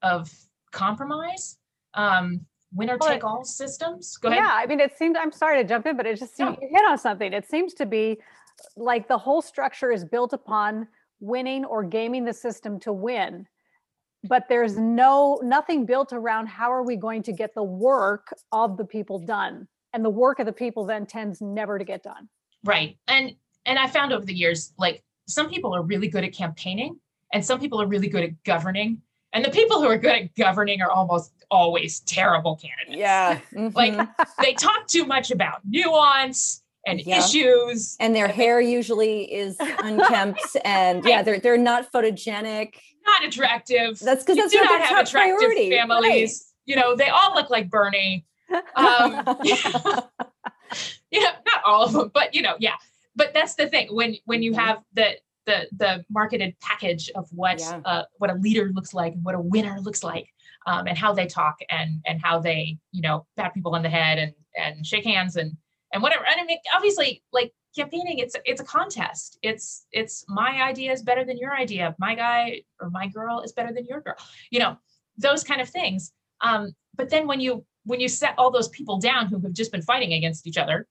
of 0.02 0.30
compromise. 0.70 1.58
Um, 1.94 2.46
winner 2.74 2.96
take 2.98 3.24
all 3.24 3.44
systems. 3.44 4.16
Go 4.16 4.28
ahead. 4.28 4.42
Yeah, 4.42 4.50
I 4.52 4.66
mean, 4.66 4.80
it 4.80 4.96
seemed, 4.96 5.16
I'm 5.16 5.30
sorry 5.30 5.62
to 5.62 5.68
jump 5.68 5.86
in, 5.86 5.96
but 5.96 6.06
it 6.06 6.18
just 6.18 6.34
seemed 6.34 6.58
No. 6.60 6.68
hit 6.68 6.84
on 6.88 6.96
something. 6.98 7.32
It 7.32 7.46
seems 7.48 7.74
to 7.74 7.86
be 7.86 8.18
like 8.76 9.06
the 9.08 9.18
whole 9.18 9.42
structure 9.42 9.92
is 9.92 10.04
built 10.04 10.32
upon 10.32 10.88
winning 11.20 11.64
or 11.66 11.84
gaming 11.84 12.24
the 12.24 12.32
system 12.32 12.80
to 12.80 12.92
win. 12.92 13.46
But 14.24 14.48
there's 14.48 14.78
no, 14.78 15.40
nothing 15.42 15.84
built 15.84 16.12
around 16.12 16.46
how 16.46 16.72
are 16.72 16.82
we 16.82 16.96
going 16.96 17.22
to 17.24 17.32
get 17.32 17.54
the 17.54 17.62
work 17.62 18.32
of 18.52 18.76
the 18.76 18.84
people 18.84 19.18
done? 19.18 19.66
And 19.92 20.04
the 20.04 20.10
work 20.10 20.38
of 20.38 20.46
the 20.46 20.52
people 20.52 20.84
then 20.86 21.06
tends 21.06 21.40
never 21.40 21.78
to 21.78 21.84
get 21.84 22.02
done. 22.02 22.28
Right. 22.64 22.96
And 23.08 23.34
and 23.66 23.78
I 23.78 23.86
found 23.86 24.12
over 24.12 24.24
the 24.24 24.34
years, 24.34 24.72
like 24.78 25.04
some 25.26 25.48
people 25.48 25.74
are 25.74 25.82
really 25.82 26.08
good 26.08 26.24
at 26.24 26.32
campaigning 26.32 26.98
and 27.32 27.44
some 27.44 27.60
people 27.60 27.80
are 27.80 27.86
really 27.86 28.08
good 28.08 28.24
at 28.24 28.42
governing. 28.44 29.00
And 29.32 29.44
the 29.44 29.50
people 29.50 29.80
who 29.80 29.86
are 29.86 29.96
good 29.96 30.12
at 30.12 30.34
governing 30.34 30.82
are 30.82 30.90
almost 30.90 31.32
always 31.50 32.00
terrible 32.00 32.56
candidates. 32.56 32.98
yeah. 32.98 33.38
Like 33.74 33.94
mhm. 33.94 34.08
they 34.42 34.54
talk 34.54 34.86
too 34.88 35.04
much 35.04 35.30
about 35.30 35.60
nuance 35.68 36.61
and 36.86 37.00
Yeah. 37.00 37.18
issues. 37.18 37.96
and 38.00 38.14
their 38.14 38.28
hair 38.28 38.60
usually 38.60 39.32
is 39.32 39.56
unkempt 39.82 40.40
and 40.64 41.04
yeah, 41.04 41.22
they're 41.22 41.38
they're 41.40 41.58
not 41.58 41.90
photogenic. 41.92 42.74
not 43.06 43.24
attractive. 43.24 43.98
That's 43.98 44.24
because 44.24 44.36
that's 44.36 44.52
do 44.52 44.58
not 44.62 44.80
have 44.82 45.06
attractive 45.06 45.38
priority. 45.38 45.70
families. 45.70 46.52
You 46.66 46.76
know, 46.76 46.94
they 46.96 47.08
all 47.08 47.34
look 47.34 47.50
like 47.50 47.68
Bernie. 47.70 48.24
Um, 48.76 49.24
you 51.10 51.20
know, 51.20 51.30
not 51.46 51.62
all 51.64 51.84
of 51.84 51.92
them, 51.92 52.10
but 52.14 52.34
you 52.34 52.42
know, 52.42 52.56
yeah. 52.58 52.74
But 53.14 53.34
that's 53.34 53.54
the 53.54 53.68
thing 53.68 53.88
when 53.94 54.16
when 54.24 54.42
you 54.42 54.52
Mhm. 54.52 54.56
have 54.56 54.78
the 54.94 55.16
the 55.46 55.66
the 55.76 56.04
marketed 56.08 56.54
package 56.60 57.10
of 57.14 57.28
what 57.32 57.58
Yeah. 57.60 57.80
uh, 57.84 58.04
what 58.18 58.30
a 58.30 58.34
leader 58.34 58.70
looks 58.74 58.94
like, 58.94 59.12
and 59.14 59.24
what 59.24 59.34
a 59.34 59.40
winner 59.40 59.78
looks 59.80 60.02
like, 60.04 60.28
um, 60.66 60.86
and 60.86 60.96
how 60.96 61.12
they 61.12 61.26
talk 61.26 61.56
and 61.70 62.00
and 62.06 62.20
how 62.22 62.38
they 62.38 62.78
you 62.92 63.02
know 63.02 63.26
pat 63.36 63.52
people 63.52 63.74
on 63.74 63.82
the 63.82 63.90
head 63.90 64.18
and 64.18 64.32
and 64.56 64.86
shake 64.86 65.04
hands 65.04 65.36
and 65.36 65.56
and 65.92 66.02
whatever. 66.02 66.24
And 66.26 66.40
I 66.40 66.44
mean, 66.44 66.58
obviously, 66.74 67.22
like 67.32 67.52
campaigning, 67.76 68.18
it's 68.18 68.36
it's 68.44 68.60
a 68.60 68.64
contest. 68.64 69.38
It's 69.42 69.86
it's 69.92 70.24
my 70.28 70.62
idea 70.62 70.92
is 70.92 71.02
better 71.02 71.24
than 71.24 71.38
your 71.38 71.54
idea. 71.54 71.94
My 71.98 72.14
guy 72.14 72.62
or 72.80 72.90
my 72.90 73.06
girl 73.08 73.40
is 73.40 73.52
better 73.52 73.72
than 73.72 73.84
your 73.86 74.00
girl. 74.00 74.16
You 74.50 74.60
know, 74.60 74.76
those 75.16 75.44
kind 75.44 75.60
of 75.60 75.68
things. 75.68 76.12
Um, 76.40 76.74
but 76.94 77.10
then 77.10 77.26
when 77.26 77.40
you 77.40 77.64
when 77.84 78.00
you 78.00 78.08
set 78.08 78.34
all 78.38 78.50
those 78.50 78.68
people 78.68 78.98
down 78.98 79.26
who 79.26 79.38
have 79.40 79.52
just 79.52 79.72
been 79.72 79.82
fighting 79.82 80.12
against 80.12 80.46
each 80.46 80.58
other, 80.58 80.86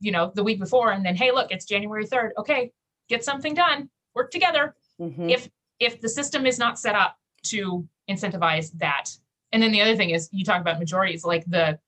you 0.00 0.12
know, 0.12 0.32
the 0.34 0.44
week 0.44 0.58
before, 0.58 0.92
and 0.92 1.04
then 1.04 1.16
hey, 1.16 1.30
look, 1.32 1.50
it's 1.50 1.64
January 1.64 2.06
third. 2.06 2.32
Okay, 2.38 2.72
get 3.08 3.24
something 3.24 3.54
done. 3.54 3.90
Work 4.14 4.30
together. 4.30 4.74
Mhm. 5.00 5.30
If 5.30 5.48
if 5.78 6.00
the 6.00 6.08
system 6.08 6.46
is 6.46 6.58
not 6.58 6.78
set 6.78 6.94
up 6.94 7.16
to 7.44 7.86
incentivize 8.10 8.72
that, 8.78 9.10
and 9.52 9.62
then 9.62 9.72
the 9.72 9.80
other 9.80 9.96
thing 9.96 10.10
is 10.10 10.28
you 10.32 10.44
talk 10.44 10.60
about 10.60 10.78
majorities, 10.78 11.24
like 11.24 11.44
the 11.46 11.78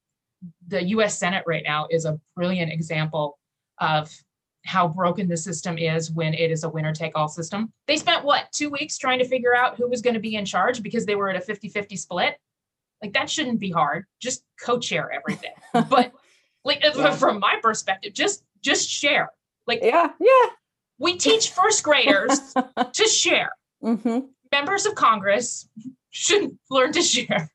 the 0.68 0.82
U.S. 0.88 1.18
Senate 1.18 1.44
right 1.46 1.62
now 1.66 1.86
is 1.90 2.04
a 2.04 2.18
brilliant 2.34 2.72
example 2.72 3.38
of 3.78 4.10
how 4.64 4.86
broken 4.86 5.28
the 5.28 5.36
system 5.36 5.78
is 5.78 6.10
when 6.10 6.34
it 6.34 6.50
is 6.50 6.64
a 6.64 6.68
winner 6.68 6.92
take 6.92 7.12
all 7.14 7.28
system. 7.28 7.72
They 7.86 7.96
spent 7.96 8.24
what, 8.24 8.52
two 8.52 8.70
weeks 8.70 8.98
trying 8.98 9.18
to 9.20 9.28
figure 9.28 9.56
out 9.56 9.76
who 9.76 9.88
was 9.88 10.02
going 10.02 10.14
to 10.14 10.20
be 10.20 10.36
in 10.36 10.44
charge 10.44 10.82
because 10.82 11.06
they 11.06 11.14
were 11.14 11.30
at 11.30 11.36
a 11.36 11.40
50 11.40 11.68
50 11.68 11.96
split. 11.96 12.36
Like 13.02 13.14
that 13.14 13.30
shouldn't 13.30 13.60
be 13.60 13.70
hard. 13.70 14.04
Just 14.20 14.44
co 14.62 14.78
chair 14.78 15.10
everything. 15.10 15.52
But 15.72 16.12
like 16.64 16.82
Yeah. 16.84 17.14
from 17.16 17.40
my 17.40 17.56
perspective, 17.62 18.12
just 18.12 18.44
just 18.60 18.88
share. 18.88 19.30
Like 19.66 19.80
yeah, 19.82 20.08
yeah. 20.20 20.46
we 20.98 21.16
teach 21.16 21.50
first 21.50 21.82
graders 21.82 22.54
to 22.92 23.04
share. 23.04 23.52
hmm 23.80 24.20
Members 24.52 24.84
of 24.84 24.94
Congress 24.96 25.68
should 26.10 26.58
learn 26.70 26.92
to 26.92 27.02
share. 27.02 27.50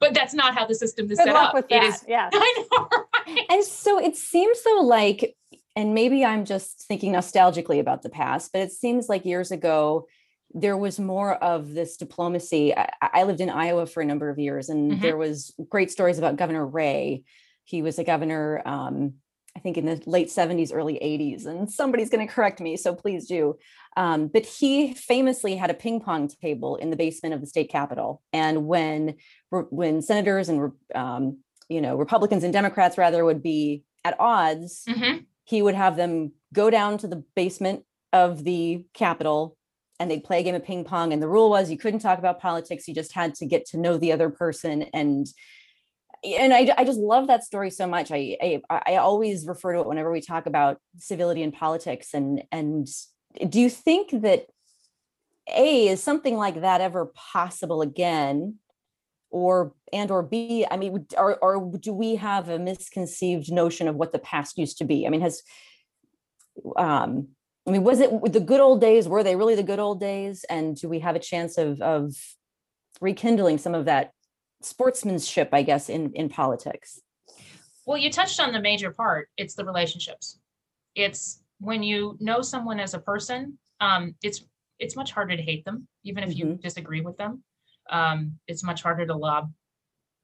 But 0.00 0.14
that's 0.14 0.34
not 0.34 0.54
how 0.54 0.66
the 0.66 0.74
system 0.74 1.10
is 1.10 1.18
Good 1.18 1.26
set 1.26 1.34
luck 1.34 1.48
up. 1.50 1.54
with 1.54 1.64
It 1.66 1.80
that. 1.80 1.84
is 1.84 2.04
yeah. 2.08 2.28
I 2.34 2.64
know, 2.72 2.88
right? 3.26 3.46
And 3.50 3.64
so 3.64 3.98
it 3.98 4.16
seems 4.16 4.62
though 4.62 4.80
like, 4.82 5.36
and 5.76 5.94
maybe 5.94 6.24
I'm 6.24 6.44
just 6.44 6.82
thinking 6.86 7.12
nostalgically 7.12 7.80
about 7.80 8.02
the 8.02 8.10
past, 8.10 8.52
but 8.52 8.60
it 8.62 8.72
seems 8.72 9.08
like 9.08 9.24
years 9.24 9.50
ago 9.50 10.06
there 10.54 10.76
was 10.76 11.00
more 11.00 11.34
of 11.36 11.72
this 11.72 11.96
diplomacy. 11.96 12.76
I, 12.76 12.90
I 13.00 13.22
lived 13.22 13.40
in 13.40 13.48
Iowa 13.48 13.86
for 13.86 14.02
a 14.02 14.04
number 14.04 14.28
of 14.28 14.38
years, 14.38 14.68
and 14.68 14.92
Mhm. 14.92 15.00
there 15.00 15.16
was 15.16 15.54
great 15.70 15.90
stories 15.90 16.18
about 16.18 16.36
Governor 16.36 16.66
Ray. 16.66 17.22
He 17.64 17.80
was 17.80 17.98
a 17.98 18.04
governor, 18.04 18.60
um, 18.66 19.14
I 19.56 19.60
think, 19.60 19.76
in 19.76 19.84
the 19.84 20.02
late 20.06 20.28
70s, 20.28 20.70
early 20.72 20.94
80s, 20.94 21.46
and 21.46 21.70
somebody's 21.70 22.08
going 22.10 22.26
to 22.26 22.32
correct 22.32 22.58
me, 22.60 22.76
so 22.76 22.94
please 22.94 23.26
do. 23.26 23.58
Um, 23.96 24.28
but 24.28 24.46
he 24.46 24.94
famously 24.94 25.56
had 25.56 25.70
a 25.70 25.74
ping 25.74 26.00
pong 26.00 26.28
table 26.28 26.76
in 26.76 26.90
the 26.90 26.96
basement 26.96 27.34
of 27.34 27.40
the 27.40 27.46
state 27.46 27.70
capitol, 27.70 28.22
and 28.32 28.66
when 28.66 29.16
when 29.50 30.00
senators 30.00 30.48
and 30.48 30.72
um, 30.94 31.38
you 31.68 31.80
know 31.80 31.96
Republicans 31.96 32.44
and 32.44 32.52
Democrats 32.52 32.96
rather 32.96 33.24
would 33.24 33.42
be 33.42 33.84
at 34.04 34.18
odds, 34.18 34.84
Mhm. 34.88 35.26
he 35.44 35.60
would 35.62 35.74
have 35.74 35.96
them 35.96 36.32
go 36.52 36.70
down 36.70 36.98
to 36.98 37.06
the 37.06 37.22
basement 37.36 37.84
of 38.12 38.44
the 38.44 38.84
Capitol 38.94 39.56
and 40.00 40.10
they'd 40.10 40.24
play 40.24 40.40
a 40.40 40.42
game 40.42 40.54
of 40.54 40.64
ping 40.64 40.84
pong. 40.84 41.12
And 41.12 41.22
the 41.22 41.28
rule 41.28 41.48
was 41.50 41.70
you 41.70 41.78
couldn't 41.78 42.00
talk 42.00 42.18
about 42.18 42.40
politics. 42.40 42.88
You 42.88 42.94
just 42.94 43.12
had 43.12 43.34
to 43.36 43.46
get 43.46 43.64
to 43.66 43.78
know 43.78 43.96
the 43.96 44.10
other 44.12 44.28
person. 44.30 44.82
And 44.92 45.26
and 46.24 46.54
I, 46.54 46.72
I 46.76 46.84
just 46.84 46.98
love 46.98 47.26
that 47.26 47.44
story 47.44 47.70
so 47.70 47.86
much. 47.86 48.10
I, 48.12 48.36
I 48.70 48.82
I 48.86 48.96
always 48.96 49.46
refer 49.46 49.74
to 49.74 49.80
it 49.80 49.86
whenever 49.86 50.12
we 50.12 50.20
talk 50.20 50.46
about 50.46 50.78
civility 50.98 51.42
and 51.42 51.52
politics. 51.52 52.14
And 52.14 52.42
and 52.52 52.88
do 53.48 53.60
you 53.60 53.68
think 53.68 54.10
that 54.22 54.46
a 55.52 55.88
is 55.88 56.02
something 56.02 56.36
like 56.36 56.60
that 56.60 56.80
ever 56.80 57.06
possible 57.06 57.82
again? 57.82 58.58
or 59.32 59.72
and 59.92 60.10
or 60.10 60.22
b 60.22 60.64
i 60.70 60.76
mean 60.76 61.06
or, 61.16 61.36
or 61.38 61.72
do 61.80 61.92
we 61.92 62.16
have 62.16 62.48
a 62.48 62.58
misconceived 62.58 63.50
notion 63.50 63.88
of 63.88 63.96
what 63.96 64.12
the 64.12 64.18
past 64.18 64.58
used 64.58 64.78
to 64.78 64.84
be 64.84 65.06
i 65.06 65.10
mean 65.10 65.22
has 65.22 65.42
um 66.76 67.28
i 67.66 67.70
mean 67.70 67.82
was 67.82 67.98
it 67.98 68.10
the 68.32 68.40
good 68.40 68.60
old 68.60 68.80
days 68.80 69.08
were 69.08 69.24
they 69.24 69.34
really 69.34 69.54
the 69.54 69.62
good 69.62 69.78
old 69.78 69.98
days 69.98 70.44
and 70.50 70.76
do 70.76 70.88
we 70.88 71.00
have 71.00 71.16
a 71.16 71.18
chance 71.18 71.56
of 71.58 71.80
of 71.80 72.14
rekindling 73.00 73.58
some 73.58 73.74
of 73.74 73.86
that 73.86 74.12
sportsmanship 74.64 75.48
i 75.52 75.62
guess 75.62 75.88
in 75.88 76.12
in 76.14 76.28
politics 76.28 77.00
Well, 77.86 77.98
you 77.98 78.10
touched 78.10 78.38
on 78.40 78.52
the 78.52 78.60
major 78.60 78.90
part. 78.92 79.28
It's 79.36 79.54
the 79.54 79.64
relationships. 79.64 80.38
It's 80.94 81.42
when 81.58 81.82
you 81.82 82.16
know 82.20 82.42
someone 82.42 82.78
as 82.78 82.94
a 82.94 82.98
person, 82.98 83.58
um, 83.80 84.14
it's 84.22 84.44
it's 84.78 84.96
much 84.96 85.12
harder 85.12 85.36
to 85.36 85.42
hate 85.42 85.64
them, 85.64 85.86
even 86.04 86.24
if 86.24 86.36
you 86.36 86.58
disagree 86.62 87.00
with 87.00 87.16
them. 87.16 87.42
Um, 87.90 88.38
it's 88.46 88.62
much 88.62 88.82
harder 88.82 89.06
to 89.06 89.14
lob 89.14 89.52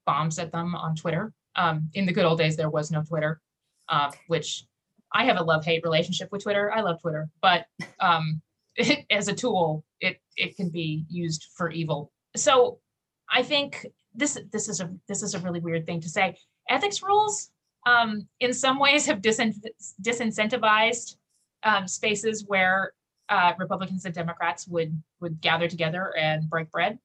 bombs 0.05 0.39
at 0.39 0.51
them 0.51 0.75
on 0.75 0.95
Twitter. 0.95 1.33
Um, 1.55 1.89
in 1.93 2.05
the 2.05 2.13
good 2.13 2.25
old 2.25 2.39
days, 2.39 2.55
there 2.55 2.69
was 2.69 2.91
no 2.91 3.03
Twitter, 3.03 3.41
uh, 3.89 4.11
which 4.27 4.65
I 5.11 5.25
have 5.25 5.37
a 5.37 5.43
love-hate 5.43 5.83
relationship 5.83 6.31
with 6.31 6.43
Twitter. 6.43 6.71
I 6.71 6.81
love 6.81 7.01
Twitter, 7.01 7.29
but 7.41 7.65
um, 7.99 8.41
as 9.09 9.27
a 9.27 9.33
tool, 9.33 9.83
it 9.99 10.21
it 10.37 10.55
can 10.55 10.69
be 10.69 11.05
used 11.09 11.47
for 11.55 11.69
evil. 11.71 12.11
So 12.35 12.79
I 13.29 13.43
think 13.43 13.85
this 14.13 14.37
this 14.51 14.67
is 14.69 14.81
a 14.81 14.89
this 15.07 15.23
is 15.23 15.35
a 15.35 15.39
really 15.39 15.59
weird 15.59 15.85
thing 15.85 16.01
to 16.01 16.09
say. 16.09 16.35
Ethics 16.69 17.01
rules, 17.01 17.51
um, 17.85 18.27
in 18.39 18.53
some 18.53 18.79
ways, 18.79 19.05
have 19.05 19.21
disin- 19.21 19.55
disincentivized 20.01 21.15
um, 21.63 21.87
spaces 21.87 22.45
where 22.47 22.93
uh, 23.29 23.53
Republicans 23.57 24.05
and 24.05 24.13
Democrats 24.13 24.67
would 24.67 25.01
would 25.21 25.41
gather 25.41 25.67
together 25.67 26.15
and 26.17 26.49
break 26.49 26.71
bread. 26.71 26.97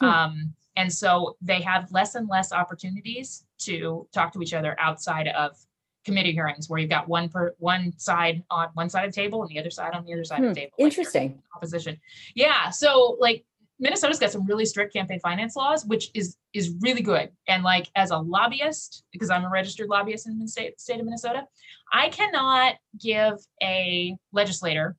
Hmm. 0.00 0.06
Um, 0.06 0.54
and 0.76 0.92
so 0.92 1.36
they 1.40 1.60
have 1.62 1.90
less 1.92 2.14
and 2.16 2.28
less 2.28 2.52
opportunities 2.52 3.44
to 3.60 4.08
talk 4.12 4.32
to 4.32 4.42
each 4.42 4.52
other 4.54 4.74
outside 4.80 5.28
of 5.28 5.56
committee 6.04 6.32
hearings, 6.32 6.68
where 6.68 6.80
you've 6.80 6.90
got 6.90 7.08
one 7.08 7.28
per 7.28 7.54
one 7.58 7.92
side 7.98 8.42
on 8.50 8.68
one 8.74 8.90
side 8.90 9.04
of 9.06 9.12
the 9.14 9.20
table 9.20 9.42
and 9.42 9.50
the 9.50 9.58
other 9.58 9.70
side 9.70 9.94
on 9.94 10.04
the 10.04 10.12
other 10.12 10.24
side 10.24 10.40
of 10.40 10.44
Hmm, 10.46 10.48
the 10.52 10.60
table. 10.60 10.72
like 10.78 10.84
interesting 10.86 11.42
opposition. 11.54 11.98
Yeah. 12.34 12.70
So 12.70 13.16
like 13.20 13.44
Minnesota's 13.78 14.18
got 14.18 14.30
some 14.30 14.44
really 14.46 14.66
strict 14.66 14.92
campaign 14.92 15.20
finance 15.20 15.56
laws, 15.56 15.84
which 15.86 16.10
is 16.14 16.36
is 16.54 16.72
really 16.80 17.02
good. 17.02 17.30
And 17.48 17.62
like 17.64 17.90
as 17.96 18.10
a 18.10 18.18
lobbyist, 18.18 19.04
because 19.12 19.28
I'm 19.28 19.44
a 19.44 19.50
registered 19.50 19.88
lobbyist 19.88 20.26
in 20.26 20.38
the 20.38 20.48
state 20.48 20.80
state 20.80 21.00
of 21.00 21.04
Minnesota, 21.04 21.42
I 21.92 22.08
cannot 22.08 22.76
give 22.98 23.34
a 23.62 24.16
legislator 24.32 24.96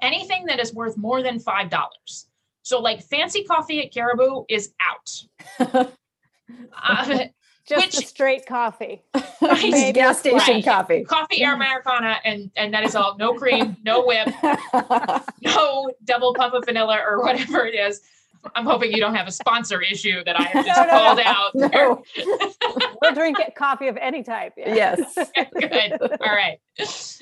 anything 0.00 0.46
that 0.46 0.60
is 0.60 0.72
worth 0.72 0.96
more 0.96 1.22
than 1.22 1.38
five 1.40 1.68
dollars. 1.68 2.28
So 2.62 2.78
like 2.80 3.02
fancy 3.02 3.42
coffee 3.44 3.84
at 3.84 3.92
Caribou 3.92 4.44
is 4.48 4.72
out. 4.80 5.90
Uh, 6.82 7.26
Just 7.68 7.94
a 7.94 7.98
Which- 7.98 8.06
straight 8.08 8.44
coffee. 8.46 9.02
Right. 9.42 9.94
gas 9.94 10.18
station 10.20 10.54
Right. 10.56 10.64
coffee 10.64 11.02
coffee 11.04 11.42
Americana 11.42 12.16
and 12.24 12.50
and 12.56 12.74
that 12.74 12.84
is 12.84 12.94
all. 12.94 13.16
No 13.18 13.34
cream, 13.34 13.76
no 13.84 14.04
whip, 14.04 14.28
no 15.42 15.90
double 16.04 16.34
pump 16.34 16.54
of 16.54 16.64
vanilla 16.66 16.98
or 17.06 17.22
whatever 17.22 17.64
it 17.66 17.74
is. 17.74 18.00
I'm 18.54 18.64
hoping 18.64 18.92
you 18.92 19.00
don't 19.00 19.14
have 19.14 19.26
a 19.28 19.32
sponsor 19.32 19.80
issue 19.82 20.24
that 20.24 20.38
I 20.38 20.44
have 20.44 20.64
just 20.66 20.80
No, 20.80 20.84
no, 20.86 20.90
called 20.90 21.18
no. 21.18 21.24
out. 21.24 21.52
there. 21.54 21.88
no 21.88 22.94
We'll 23.02 23.14
drink 23.14 23.38
it- 23.38 23.54
coffee 23.54 23.88
of 23.88 23.96
any 23.98 24.22
type. 24.22 24.54
yeah. 24.56 24.74
yes 24.74 25.14
Good. 25.60 25.92
All 26.20 26.34
right. 26.34 26.58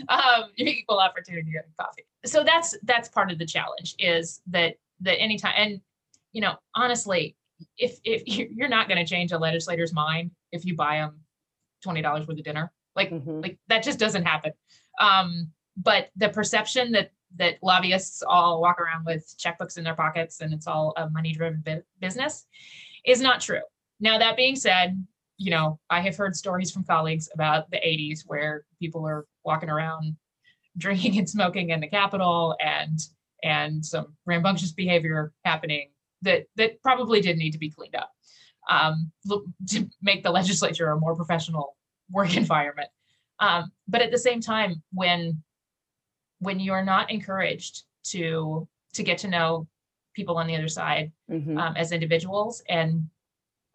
Um, 0.09 0.51
equal 0.57 0.99
opportunity 1.01 1.53
of 1.57 1.65
coffee. 1.79 2.05
So 2.25 2.45
that's 2.45 2.77
that's 2.85 3.09
part 3.09 3.31
of 3.31 3.39
the 3.39 3.47
challenge 3.47 3.95
is 3.99 4.41
that 4.49 4.75
that 5.01 5.21
anytime 5.21 5.55
and 5.57 5.81
you 6.33 6.41
know 6.41 6.55
honestly, 6.75 7.37
if 7.77 7.99
if 8.05 8.23
you- 8.27 8.49
you're 8.55 8.69
not 8.69 8.89
going 8.89 9.05
to 9.05 9.09
change 9.09 9.33
a 9.33 9.39
legislator's 9.39 9.93
mind 9.93 10.31
if 10.53 10.65
you 10.65 10.77
buy 10.77 10.97
them 10.99 11.21
twenty 11.83 12.03
dollars 12.03 12.27
worth 12.27 12.39
of 12.39 12.45
dinner, 12.45 12.73
like 12.97 13.11
Mhm. 13.11 13.43
like 13.43 13.59
that 13.69 13.83
just 13.83 13.99
doesn't 13.99 14.25
happen. 14.25 14.53
Um, 15.01 15.53
but 15.77 16.11
the 16.17 16.29
perception 16.29 16.93
that 16.93 17.11
that 17.37 17.57
lobbyists 17.63 18.23
all 18.23 18.61
walk 18.61 18.81
around 18.81 19.05
with 19.05 19.35
checkbooks 19.39 19.79
in 19.79 19.85
their 19.85 19.95
pockets 19.95 20.41
and 20.41 20.53
it's 20.53 20.67
all 20.67 20.95
a 20.97 21.09
money 21.11 21.33
driven 21.33 21.63
bu- 21.65 21.83
business 22.01 22.47
is 23.05 23.21
not 23.21 23.41
true. 23.41 23.61
Now 24.01 24.19
that 24.19 24.37
being 24.37 24.57
said, 24.57 25.05
you 25.37 25.51
know, 25.51 25.79
I 25.89 26.01
have 26.01 26.17
heard 26.17 26.35
stories 26.35 26.71
from 26.71 26.85
colleagues 26.85 27.29
about 27.33 27.71
the 27.71 27.77
80s 27.79 28.23
where 28.27 28.65
people 28.79 29.07
are 29.07 29.27
walking 29.45 29.71
around 29.71 30.17
drinking 30.77 31.19
and 31.19 31.29
smoking 31.29 31.71
in 31.71 31.81
the 31.81 31.89
Capitol 31.89 32.57
and 32.61 32.99
and 33.45 33.85
some 33.85 34.17
rambunctious 34.27 34.73
behavior 34.73 35.33
happening 35.45 35.91
that 36.23 36.47
that 36.57 36.83
probably 36.83 37.21
did 37.21 37.37
need 37.37 37.53
to 37.53 37.59
be 37.59 37.71
cleaned 37.71 37.95
up 37.95 38.11
um, 38.69 39.11
to 39.69 39.89
make 40.03 40.23
the 40.23 40.31
legislature 40.31 40.91
a 40.91 40.99
more 40.99 41.15
professional 41.15 41.77
work 42.11 42.37
environment. 42.37 42.89
Um, 43.41 43.71
but 43.87 44.03
at 44.03 44.11
the 44.11 44.19
same 44.19 44.41
time, 44.41 44.83
when 44.93 45.43
when 46.41 46.61
you're 46.61 46.85
not 46.85 47.11
encouraged 47.11 47.83
to 48.05 48.67
to 48.95 49.03
get 49.03 49.19
to 49.19 49.29
know 49.29 49.67
people 50.15 50.37
on 50.39 50.47
the 50.47 50.57
other 50.57 50.69
side 50.69 51.13
Mhm. 51.31 51.59
um, 51.59 51.77
as 51.77 51.93
individuals 51.93 52.63
and 52.69 53.09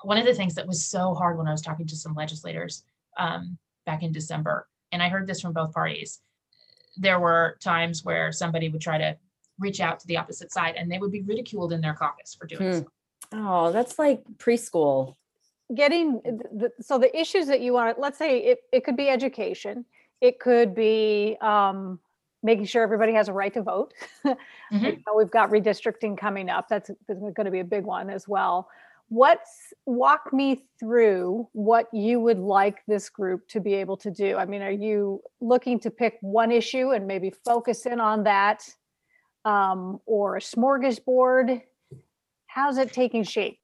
one 0.03 0.17
of 0.17 0.25
the 0.25 0.33
things 0.33 0.55
that 0.55 0.67
was 0.67 0.83
so 0.85 1.13
hard 1.13 1.37
when 1.37 1.47
I 1.47 1.51
was 1.51 1.61
talking 1.61 1.87
to 1.87 1.95
some 1.95 2.13
legislators 2.13 2.83
um, 3.17 3.57
back 3.85 4.03
in 4.03 4.11
December, 4.11 4.67
and 4.91 5.01
I 5.01 5.07
heard 5.07 5.27
this 5.27 5.39
from 5.39 5.53
both 5.53 5.71
parties, 5.71 6.21
there 6.97 7.21
were 7.21 7.57
times 7.61 8.03
where 8.03 8.33
somebody 8.33 8.67
would 8.67 8.81
try 8.81 8.97
to 8.97 9.17
reach 9.59 9.79
out 9.79 10.01
to 10.01 10.07
the 10.07 10.17
opposite 10.17 10.51
side 10.51 10.75
and 10.75 10.91
they 10.91 10.97
would 10.97 11.11
be 11.11 11.21
ridiculed 11.21 11.71
in 11.71 11.79
their 11.79 11.93
caucus 11.93 12.35
for 12.35 12.47
doing 12.47 12.69
Hmm. 12.69 12.79
so. 12.79 12.87
Oh, 13.31 13.71
that's 13.71 13.97
like 13.97 14.23
preschool. 14.37 15.15
getting 15.73 16.19
the, 16.23 16.69
so 16.81 16.97
the 16.99 17.17
issues 17.17 17.47
that 17.47 17.61
you 17.61 17.71
want 17.73 17.97
let's 17.97 18.17
say 18.17 18.39
it, 18.39 18.59
it 18.73 18.83
could 18.83 18.97
be 18.97 19.07
education 19.09 19.85
it 20.19 20.37
could 20.39 20.75
be 20.75 21.37
um, 21.41 21.97
making 22.43 22.65
sure 22.65 22.83
everybody 22.83 23.13
has 23.13 23.29
a 23.29 23.33
right 23.33 23.53
to 23.53 23.63
vote. 23.63 23.93
Mhm. 24.73 25.03
We've 25.15 25.29
got 25.29 25.51
redistricting 25.51 26.17
coming 26.17 26.49
up. 26.49 26.67
That's, 26.67 26.89
going 27.07 27.45
to 27.45 27.51
be 27.51 27.59
a 27.59 27.63
big 27.63 27.83
one 27.85 28.09
as 28.09 28.27
well. 28.27 28.67
What's 29.09 29.71
walk 29.85 30.33
me 30.33 30.65
through 30.79 31.47
what 31.53 31.87
you 31.93 32.19
would 32.19 32.39
like 32.39 32.83
this 32.87 33.07
group 33.09 33.47
to 33.49 33.59
be 33.59 33.75
able 33.75 33.97
to 33.97 34.09
do. 34.09 34.37
I 34.37 34.45
mean 34.45 34.63
are 34.63 34.71
you 34.71 35.21
looking 35.41 35.79
to 35.81 35.91
pick 35.91 36.17
one 36.21 36.51
issue 36.51 36.91
and 36.91 37.05
maybe 37.05 37.29
focus 37.45 37.85
in 37.85 37.99
on 37.99 38.23
that 38.23 38.67
um, 39.45 39.99
or 40.07 40.37
a 40.37 40.39
smorgasbord? 40.39 41.61
How's 42.47 42.77
it 42.79 42.91
taking 42.91 43.23
shape 43.23 43.59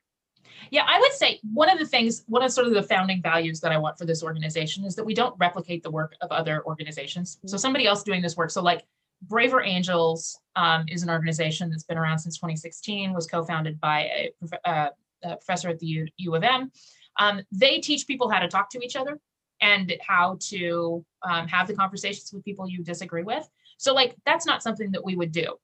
Yeah, 0.71 0.85
I 0.87 0.99
would 0.99 1.13
say 1.13 1.39
one 1.53 1.69
of 1.69 1.79
the 1.79 1.85
things, 1.85 2.23
one 2.27 2.43
of 2.43 2.51
sort 2.51 2.67
of 2.67 2.73
the 2.73 2.83
founding 2.83 3.21
values 3.21 3.59
that 3.61 3.71
I 3.71 3.77
want 3.77 3.97
for 3.97 4.05
this 4.05 4.23
organization 4.23 4.85
is 4.85 4.95
that 4.95 5.05
we 5.05 5.13
don't 5.13 5.35
replicate 5.39 5.83
the 5.83 5.91
work 5.91 6.15
of 6.21 6.31
other 6.31 6.63
organizations. 6.65 7.39
So 7.45 7.57
somebody 7.57 7.87
else 7.87 8.03
doing 8.03 8.21
this 8.21 8.37
work. 8.37 8.51
So 8.51 8.61
like 8.61 8.83
Braver 9.23 9.61
Angels 9.61 10.39
um, 10.55 10.85
is 10.87 11.03
an 11.03 11.09
organization 11.09 11.69
that's 11.69 11.83
been 11.83 11.97
around 11.97 12.19
since 12.19 12.37
2016, 12.37 13.13
was 13.13 13.27
co-founded 13.27 13.79
by 13.79 14.01
a, 14.01 14.31
prof- 14.39 14.61
uh, 14.65 14.89
a 15.23 15.35
professor 15.35 15.69
at 15.69 15.79
the 15.79 15.87
U, 15.87 16.07
U 16.17 16.35
of 16.35 16.43
M. 16.43 16.71
Um, 17.17 17.41
they 17.51 17.79
teach 17.79 18.07
people 18.07 18.29
how 18.29 18.39
to 18.39 18.47
talk 18.47 18.69
to 18.71 18.79
each 18.83 18.95
other 18.95 19.19
and 19.61 19.93
how 20.01 20.37
to 20.39 21.05
um, 21.23 21.47
have 21.47 21.67
the 21.67 21.73
conversations 21.73 22.31
with 22.31 22.45
people 22.45 22.69
you 22.69 22.83
disagree 22.83 23.23
with. 23.23 23.47
So 23.77 23.93
like 23.93 24.15
that's 24.25 24.45
not 24.45 24.63
something 24.63 24.91
that 24.91 25.03
we 25.03 25.15
would 25.15 25.31
do. 25.31 25.55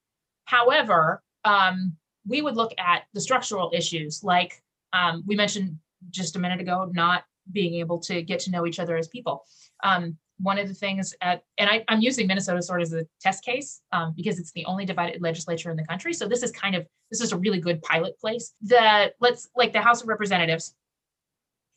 However, 0.45 1.21
um, 1.43 1.93
we 2.27 2.41
would 2.41 2.55
look 2.55 2.73
at 2.77 3.03
the 3.13 3.21
structural 3.21 3.71
issues 3.73 4.23
like 4.23 4.61
um, 4.95 5.23
we 5.27 5.35
mentioned 5.35 5.77
just 6.09 6.35
a 6.35 6.39
minute 6.39 6.61
ago 6.61 6.89
not 6.93 7.23
being 7.51 7.75
able 7.75 7.99
to 7.99 8.21
get 8.21 8.39
to 8.39 8.51
know 8.51 8.65
each 8.65 8.79
other 8.79 8.97
as 8.97 9.07
people. 9.07 9.45
Um, 9.83 10.17
one 10.37 10.57
of 10.57 10.67
the 10.67 10.73
things 10.73 11.13
at, 11.21 11.43
and 11.57 11.69
I, 11.69 11.83
I'm 11.87 12.01
using 12.01 12.27
Minnesota 12.27 12.61
sort 12.61 12.81
of 12.81 12.87
as 12.87 12.93
a 12.93 13.05
test 13.21 13.43
case 13.43 13.81
um, 13.91 14.13
because 14.15 14.39
it's 14.39 14.51
the 14.51 14.65
only 14.65 14.85
divided 14.85 15.21
legislature 15.21 15.69
in 15.69 15.77
the 15.77 15.85
country. 15.85 16.13
So 16.13 16.27
this 16.27 16.43
is 16.43 16.51
kind 16.51 16.75
of 16.75 16.85
this 17.11 17.21
is 17.21 17.31
a 17.31 17.37
really 17.37 17.59
good 17.59 17.81
pilot 17.81 18.19
place. 18.19 18.53
The 18.61 19.13
let's 19.21 19.49
like 19.55 19.71
the 19.71 19.81
House 19.81 20.01
of 20.01 20.07
Representatives, 20.07 20.75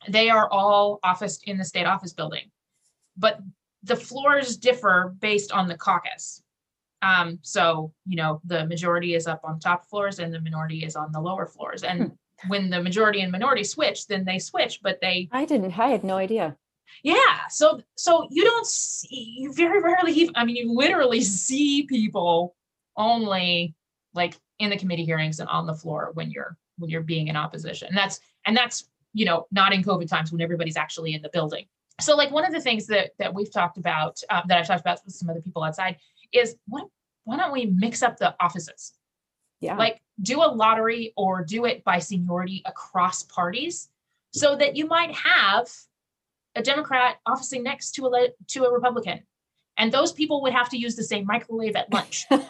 they 0.08 0.28
are 0.28 0.50
all 0.50 0.98
officed 1.04 1.44
in 1.44 1.58
the 1.58 1.64
state 1.64 1.86
office 1.86 2.12
building, 2.12 2.50
but 3.16 3.38
the 3.84 3.96
floors 3.96 4.56
differ 4.56 5.14
based 5.20 5.52
on 5.52 5.68
the 5.68 5.76
caucus. 5.76 6.42
Um, 7.00 7.38
so 7.42 7.92
you 8.06 8.16
know 8.16 8.40
the 8.44 8.66
majority 8.66 9.14
is 9.14 9.28
up 9.28 9.42
on 9.44 9.60
top 9.60 9.88
floors 9.88 10.18
and 10.18 10.34
the 10.34 10.40
minority 10.40 10.84
is 10.84 10.96
on 10.96 11.12
the 11.12 11.20
lower 11.20 11.46
floors. 11.46 11.84
And 11.84 12.12
when 12.46 12.70
the 12.70 12.82
majority 12.82 13.20
and 13.20 13.32
minority 13.32 13.64
switch, 13.64 14.06
then 14.06 14.24
they 14.24 14.38
switch, 14.38 14.80
but 14.82 14.98
they 15.00 15.28
I 15.32 15.44
didn't, 15.44 15.78
I 15.78 15.88
had 15.88 16.04
no 16.04 16.16
idea. 16.16 16.56
yeah. 17.02 17.46
So 17.50 17.80
so 17.96 18.26
you 18.30 18.44
don't 18.44 18.66
see 18.66 19.36
you 19.38 19.52
very 19.52 19.80
rarely 19.82 20.12
even 20.12 20.34
I 20.36 20.44
mean 20.44 20.56
you 20.56 20.72
literally 20.72 21.20
see 21.20 21.84
people 21.84 22.54
only 22.96 23.74
like 24.14 24.34
in 24.58 24.70
the 24.70 24.76
committee 24.76 25.04
hearings 25.04 25.40
and 25.40 25.48
on 25.48 25.66
the 25.66 25.74
floor 25.74 26.10
when 26.14 26.30
you're 26.30 26.56
when 26.78 26.90
you're 26.90 27.02
being 27.02 27.28
in 27.28 27.36
opposition. 27.36 27.88
And 27.88 27.96
that's 27.96 28.20
and 28.46 28.56
that's 28.56 28.88
you 29.12 29.24
know 29.24 29.46
not 29.50 29.72
in 29.72 29.82
COVID 29.82 30.08
times 30.08 30.32
when 30.32 30.40
everybody's 30.40 30.76
actually 30.76 31.14
in 31.14 31.22
the 31.22 31.30
building. 31.30 31.66
So 32.00 32.16
like 32.16 32.30
one 32.30 32.44
of 32.44 32.52
the 32.52 32.60
things 32.60 32.86
that 32.86 33.10
that 33.18 33.34
we've 33.34 33.52
talked 33.52 33.78
about 33.78 34.20
um, 34.30 34.42
that 34.46 34.58
I've 34.58 34.66
talked 34.66 34.80
about 34.80 35.00
with 35.04 35.14
some 35.14 35.28
other 35.28 35.40
people 35.40 35.64
outside 35.64 35.96
is 36.32 36.56
what 36.66 36.86
why 37.24 37.36
don't 37.36 37.52
we 37.52 37.66
mix 37.66 38.02
up 38.02 38.16
the 38.16 38.34
offices? 38.40 38.94
Yeah. 39.60 39.76
like 39.76 40.00
do 40.22 40.42
a 40.42 40.46
lottery 40.50 41.12
or 41.16 41.44
do 41.44 41.64
it 41.64 41.82
by 41.84 41.98
seniority 41.98 42.62
across 42.64 43.22
parties 43.24 43.88
so 44.32 44.54
that 44.56 44.76
you 44.76 44.86
might 44.86 45.14
have 45.14 45.68
a 46.54 46.62
democrat 46.62 47.16
officing 47.26 47.62
next 47.62 47.92
to 47.92 48.06
a 48.06 48.08
le- 48.08 48.28
to 48.48 48.64
a 48.64 48.72
republican 48.72 49.22
and 49.76 49.92
those 49.92 50.12
people 50.12 50.42
would 50.42 50.52
have 50.52 50.68
to 50.70 50.76
use 50.76 50.96
the 50.96 51.04
same 51.04 51.24
microwave 51.26 51.76
at 51.76 51.92
lunch 51.92 52.26
They'd 52.30 52.40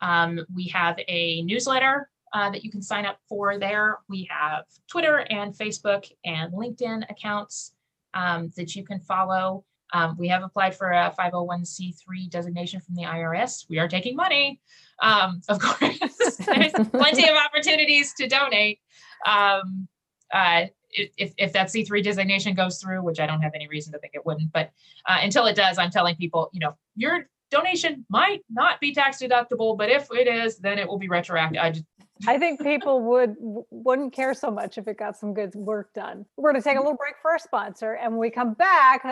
Um, 0.00 0.40
we 0.54 0.68
have 0.68 0.98
a 1.06 1.42
newsletter 1.42 2.08
uh, 2.32 2.48
that 2.50 2.64
you 2.64 2.70
can 2.70 2.80
sign 2.80 3.04
up 3.04 3.18
for 3.28 3.58
there. 3.58 3.98
We 4.08 4.26
have 4.30 4.64
Twitter 4.90 5.26
and 5.28 5.54
Facebook 5.54 6.10
and 6.24 6.50
LinkedIn 6.52 7.10
accounts 7.10 7.74
um, 8.14 8.50
that 8.56 8.74
you 8.74 8.84
can 8.84 9.00
follow. 9.00 9.66
Um, 9.92 10.16
we 10.18 10.28
have 10.28 10.42
applied 10.42 10.74
for 10.74 10.90
a 10.90 11.14
501c3 11.18 12.30
designation 12.30 12.80
from 12.80 12.94
the 12.94 13.02
IRS. 13.02 13.66
We 13.68 13.78
are 13.78 13.88
taking 13.88 14.16
money. 14.16 14.60
Um, 15.00 15.42
of 15.48 15.58
course, 15.58 16.36
there's 16.46 16.72
plenty 16.90 17.28
of 17.28 17.36
opportunities 17.36 18.14
to 18.14 18.26
donate. 18.26 18.80
Um, 19.26 19.88
uh, 20.32 20.66
if- 20.92 21.34
if, 21.38 21.52
that 21.52 21.68
C3 21.68 22.02
designation 22.02 22.54
goes 22.54 22.78
through, 22.78 23.02
which 23.02 23.20
I 23.20 23.26
don't 23.26 23.40
have 23.40 23.52
any 23.54 23.66
reason 23.68 23.92
to 23.92 23.98
think 23.98 24.14
it 24.14 24.24
wouldn't, 24.24 24.52
but 24.52 24.70
uh, 25.08 25.18
until 25.22 25.46
it 25.46 25.56
does, 25.56 25.78
I'm 25.78 25.90
telling 25.90 26.16
people, 26.16 26.50
you 26.52 26.60
know, 26.60 26.74
your 26.96 27.26
donation 27.52 28.04
might 28.10 28.40
not 28.50 28.80
be 28.80 28.92
tax 28.92 29.22
deductible, 29.22 29.76
but 29.78 29.88
if 29.88 30.08
it 30.10 30.26
is, 30.26 30.58
then 30.58 30.78
it 30.78 30.88
will 30.88 30.98
be 30.98 31.08
retroactive. 31.08 31.62
I 31.62 31.70
just, 31.70 31.84
I 32.26 32.38
think 32.38 32.62
people 32.62 33.00
would 33.02 33.36
wouldn't 33.38 34.12
care 34.12 34.34
so 34.34 34.50
much 34.50 34.78
if 34.78 34.86
it 34.88 34.96
got 34.98 35.16
some 35.16 35.34
good 35.34 35.54
work 35.54 35.92
done. 35.92 36.24
We're 36.36 36.52
going 36.52 36.62
to 36.62 36.64
take 36.64 36.74
a 36.74 36.78
mm-hmm. 36.78 36.86
little 36.86 36.96
break 36.96 37.14
for 37.20 37.32
our 37.32 37.38
sponsor, 37.38 37.94
and 37.94 38.12
when 38.12 38.20
we 38.20 38.30
come 38.30 38.54
back, 38.54 39.04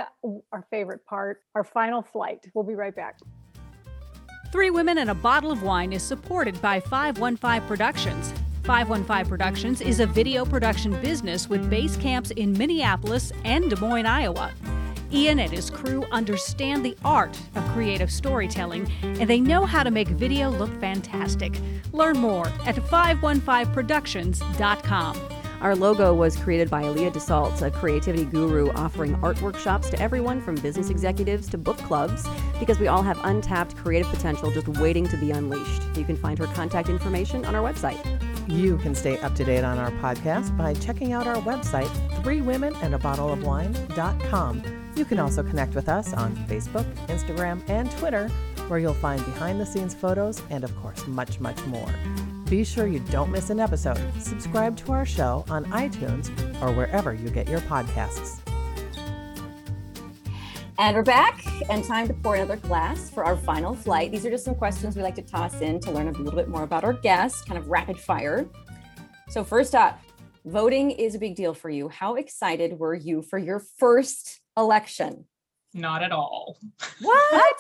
our 0.52 0.66
favorite 0.70 1.04
part, 1.06 1.42
our 1.54 1.64
final 1.64 2.02
flight. 2.02 2.46
We'll 2.54 2.64
be 2.64 2.74
right 2.74 2.94
back. 2.94 3.18
Three 4.52 4.70
Women 4.70 4.98
and 4.98 5.10
a 5.10 5.14
Bottle 5.14 5.52
of 5.52 5.62
Wine 5.62 5.92
is 5.92 6.02
supported 6.02 6.60
by 6.60 6.80
515 6.80 7.68
Productions. 7.68 8.32
515 8.64 9.28
Productions 9.28 9.80
is 9.80 10.00
a 10.00 10.06
video 10.06 10.44
production 10.44 11.00
business 11.00 11.48
with 11.48 11.70
base 11.70 11.96
camps 11.96 12.30
in 12.32 12.52
Minneapolis 12.56 13.32
and 13.44 13.70
Des 13.70 13.76
Moines, 13.76 14.06
Iowa. 14.06 14.52
Ian 15.12 15.40
and 15.40 15.50
his 15.50 15.70
crew 15.70 16.04
understand 16.12 16.84
the 16.84 16.96
art 17.04 17.36
of 17.54 17.64
creative 17.72 18.10
storytelling 18.10 18.90
and 19.02 19.28
they 19.28 19.40
know 19.40 19.66
how 19.66 19.82
to 19.82 19.90
make 19.90 20.08
video 20.08 20.48
look 20.50 20.70
fantastic. 20.80 21.60
Learn 21.92 22.16
more 22.18 22.46
at 22.66 22.76
515productions.com. 22.76 25.20
Our 25.60 25.76
logo 25.76 26.14
was 26.14 26.36
created 26.36 26.70
by 26.70 26.84
Aaliyah 26.84 27.12
DeSalt, 27.12 27.60
a 27.60 27.70
creativity 27.70 28.24
guru 28.24 28.70
offering 28.70 29.14
art 29.16 29.42
workshops 29.42 29.90
to 29.90 30.00
everyone 30.00 30.40
from 30.40 30.54
business 30.54 30.88
executives 30.88 31.50
to 31.50 31.58
book 31.58 31.76
clubs 31.78 32.26
because 32.58 32.78
we 32.78 32.88
all 32.88 33.02
have 33.02 33.20
untapped 33.24 33.76
creative 33.76 34.10
potential 34.10 34.50
just 34.50 34.68
waiting 34.68 35.06
to 35.08 35.18
be 35.18 35.32
unleashed. 35.32 35.82
You 35.96 36.04
can 36.04 36.16
find 36.16 36.38
her 36.38 36.46
contact 36.46 36.88
information 36.88 37.44
on 37.44 37.54
our 37.54 37.62
website. 37.62 37.98
You 38.48 38.78
can 38.78 38.94
stay 38.94 39.18
up 39.18 39.34
to 39.34 39.44
date 39.44 39.64
on 39.64 39.76
our 39.78 39.90
podcast 39.92 40.56
by 40.56 40.72
checking 40.74 41.12
out 41.12 41.26
our 41.26 41.36
website, 41.36 41.90
threewomenandabottleofwine.com. 42.22 44.79
You 44.96 45.04
can 45.04 45.18
also 45.18 45.42
connect 45.42 45.74
with 45.74 45.88
us 45.88 46.12
on 46.12 46.34
Facebook, 46.46 46.84
Instagram, 47.06 47.62
and 47.68 47.90
Twitter 47.92 48.28
where 48.68 48.78
you'll 48.78 48.94
find 48.94 49.24
behind 49.24 49.60
the 49.60 49.66
scenes 49.66 49.94
photos 49.94 50.42
and, 50.50 50.62
of 50.62 50.74
course, 50.76 51.06
much, 51.08 51.40
much 51.40 51.64
more. 51.66 51.92
Be 52.48 52.64
sure 52.64 52.86
you 52.86 53.00
don't 53.10 53.30
miss 53.30 53.50
an 53.50 53.58
episode. 53.58 54.00
Subscribe 54.20 54.76
to 54.78 54.92
our 54.92 55.04
show 55.04 55.44
on 55.48 55.64
iTunes 55.66 56.28
or 56.62 56.72
wherever 56.72 57.12
you 57.12 57.30
get 57.30 57.48
your 57.48 57.60
podcasts. 57.60 58.40
And 60.78 60.96
we're 60.96 61.02
back, 61.02 61.44
and 61.68 61.84
time 61.84 62.08
to 62.08 62.14
pour 62.14 62.36
another 62.36 62.56
glass 62.56 63.10
for 63.10 63.24
our 63.24 63.36
final 63.36 63.74
flight. 63.74 64.12
These 64.12 64.24
are 64.24 64.30
just 64.30 64.44
some 64.44 64.54
questions 64.54 64.96
we 64.96 65.02
like 65.02 65.14
to 65.16 65.22
toss 65.22 65.60
in 65.60 65.78
to 65.80 65.90
learn 65.90 66.08
a 66.08 66.12
little 66.12 66.38
bit 66.38 66.48
more 66.48 66.62
about 66.62 66.84
our 66.84 66.94
guests, 66.94 67.42
kind 67.42 67.58
of 67.58 67.68
rapid 67.68 67.98
fire. 68.00 68.48
So, 69.28 69.44
first 69.44 69.74
up, 69.74 70.00
voting 70.46 70.90
is 70.90 71.14
a 71.14 71.18
big 71.18 71.34
deal 71.34 71.52
for 71.54 71.68
you. 71.68 71.88
How 71.88 72.14
excited 72.14 72.78
were 72.78 72.94
you 72.94 73.20
for 73.20 73.38
your 73.38 73.58
first 73.58 74.39
election? 74.60 75.24
Not 75.74 76.02
at 76.02 76.12
all. 76.12 76.58
What? 77.00 77.56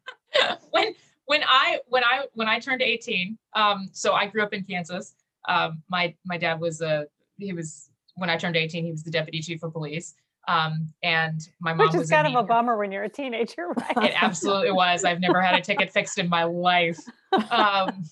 when 0.70 0.94
when 1.26 1.42
I 1.44 1.80
when 1.86 2.04
I 2.04 2.26
when 2.34 2.48
I 2.48 2.58
turned 2.58 2.82
18, 2.82 3.38
um, 3.54 3.88
so 3.92 4.12
I 4.12 4.26
grew 4.26 4.42
up 4.42 4.52
in 4.52 4.64
Kansas. 4.64 5.14
Um, 5.48 5.82
my 5.88 6.14
my 6.24 6.38
dad 6.38 6.60
was 6.60 6.80
a 6.80 7.06
he 7.38 7.52
was 7.52 7.90
when 8.16 8.30
I 8.30 8.36
turned 8.36 8.56
18, 8.56 8.84
he 8.84 8.92
was 8.92 9.02
the 9.02 9.10
deputy 9.10 9.40
chief 9.40 9.62
of 9.62 9.72
police. 9.72 10.14
Um, 10.46 10.92
and 11.02 11.40
my 11.60 11.72
mom 11.72 11.86
Which 11.86 11.94
is 11.94 12.00
was 12.00 12.10
kind 12.10 12.26
of 12.26 12.34
a 12.34 12.46
bummer 12.46 12.76
when 12.76 12.92
you're 12.92 13.04
a 13.04 13.08
teenager, 13.08 13.68
right? 13.96 14.10
It 14.10 14.22
absolutely 14.22 14.72
was. 14.72 15.04
I've 15.04 15.20
never 15.20 15.40
had 15.40 15.54
a 15.54 15.62
ticket 15.62 15.90
fixed 15.90 16.18
in 16.18 16.28
my 16.28 16.44
life. 16.44 16.98
Um, 17.50 18.04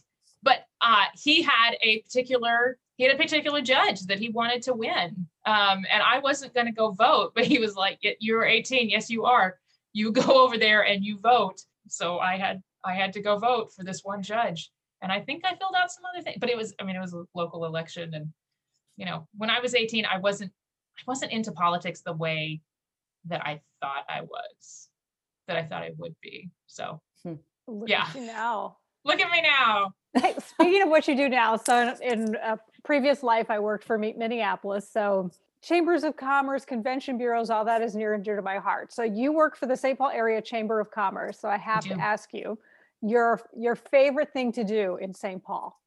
but 0.43 0.67
uh, 0.81 1.05
he 1.15 1.43
had 1.43 1.77
a 1.81 2.01
particular 2.01 2.77
he 2.97 3.05
had 3.05 3.15
a 3.15 3.19
particular 3.19 3.61
judge 3.61 4.03
that 4.03 4.19
he 4.19 4.29
wanted 4.31 4.63
to 4.63 4.75
win, 4.75 5.27
um, 5.47 5.85
and 5.91 6.03
I 6.05 6.19
wasn't 6.21 6.55
going 6.55 6.67
to 6.67 6.73
go 6.73 6.91
vote, 6.91 7.33
but 7.35 7.45
he 7.45 7.59
was 7.59 7.75
like, 7.75 7.99
"You're 8.21 8.45
18. 8.45 8.91
Yes, 8.91 9.09
you 9.11 9.25
are. 9.25 9.59
You 9.93 10.13
go 10.13 10.23
over 10.45 10.59
there 10.59 10.83
and 10.87 11.05
you 11.05 11.19
vote." 11.19 11.61
So 11.89 12.19
I 12.19 12.37
had 12.37 12.63
I 12.85 12.95
had 12.95 13.13
to 13.15 13.21
go 13.23 13.39
vote 13.39 13.73
for 13.75 13.85
this 13.85 14.03
one 14.05 14.23
judge, 14.23 14.71
and 15.01 15.11
I 15.11 15.21
think 15.21 15.45
I 15.45 15.55
filled 15.55 15.75
out 15.77 15.91
some 15.91 16.05
other 16.13 16.23
thing, 16.23 16.37
but 16.39 16.51
it 16.51 16.57
was 16.57 16.75
I 16.81 16.85
mean 16.85 16.97
it 16.97 17.01
was 17.01 17.15
a 17.15 17.25
local 17.35 17.65
election, 17.65 18.13
and 18.15 18.33
you 18.97 19.07
know 19.07 19.27
when 19.37 19.51
I 19.51 19.61
was 19.61 19.75
18, 19.75 20.05
I 20.05 20.19
wasn't 20.19 20.53
I 20.99 21.03
wasn't 21.07 21.33
into 21.33 21.53
politics 21.53 22.03
the 22.03 22.13
way 22.13 22.61
that 23.27 23.41
I 23.47 23.61
thought 23.81 24.05
I 24.09 24.21
was, 24.23 24.89
that 25.49 25.57
I 25.57 25.63
thought 25.65 25.83
I 25.83 25.93
would 25.99 26.15
be. 26.21 26.51
So 26.67 27.01
Look 27.69 27.89
Yeah. 27.89 28.07
at 28.09 28.15
you 28.17 28.23
now. 28.27 28.77
look 29.05 29.21
at 29.21 29.31
me 29.31 29.41
now. 29.43 29.93
Speaking 30.41 30.83
of 30.83 30.89
what 30.89 31.07
you 31.09 31.17
do 31.17 31.29
now, 31.29 31.57
so 31.57 31.95
in, 32.03 32.13
in 32.29 32.35
a 32.37 32.59
previous 32.85 33.23
life, 33.23 33.51
I 33.51 33.59
worked 33.59 33.85
for 33.85 33.99
Mi- 33.99 34.15
Minneapolis. 34.17 34.89
So 34.91 35.31
chambers 35.63 36.05
of 36.05 36.17
commerce, 36.17 36.65
convention 36.65 37.17
bureaus, 37.19 37.51
all 37.51 37.65
that 37.65 37.83
is 37.83 37.95
near 37.95 38.15
and 38.15 38.25
dear 38.25 38.37
to 38.37 38.43
my 38.43 38.59
heart. 38.59 38.93
So 38.93 39.03
you 39.03 39.33
work 39.33 39.57
for 39.57 39.67
the 39.67 39.77
St. 39.77 39.97
Paul 39.97 40.11
Area 40.11 40.43
Chamber 40.43 40.81
of 40.81 40.91
Commerce. 40.91 41.39
So 41.39 41.49
I 41.49 41.59
have 41.59 41.85
to 41.85 41.95
ask 41.95 42.33
you 42.33 42.59
your 43.01 43.41
your 43.57 43.75
favorite 43.77 44.33
thing 44.33 44.53
to 44.53 44.65
do 44.65 44.97
in 45.01 45.13
St. 45.15 45.43
Paul. 45.43 45.81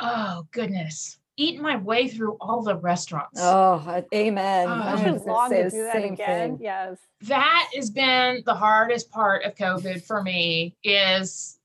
Oh 0.00 0.46
goodness. 0.50 1.18
Eat 1.36 1.60
my 1.60 1.74
way 1.76 2.06
through 2.06 2.36
all 2.40 2.62
the 2.62 2.76
restaurants. 2.76 3.40
oh, 3.42 3.82
uh, 3.88 4.02
amen. 4.14 4.68
Oh, 4.68 4.72
I 4.72 4.90
I 4.90 4.92
was 4.92 5.00
gonna 5.02 5.24
long 5.24 5.50
to 5.50 5.68
do 5.68 5.82
that 5.82 5.96
again. 5.96 6.16
thing. 6.16 6.58
Yes. 6.60 6.98
That 7.22 7.70
has 7.74 7.90
been 7.90 8.42
the 8.46 8.54
hardest 8.54 9.10
part 9.10 9.42
of 9.42 9.56
COVID 9.56 10.04
for 10.04 10.22
me 10.22 10.76
is 10.84 11.58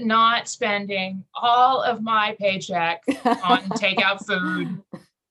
not 0.00 0.48
spending 0.48 1.24
all 1.34 1.82
of 1.82 2.02
my 2.02 2.36
paycheck 2.38 3.02
on 3.24 3.60
takeout 3.78 4.24
food, 4.26 4.82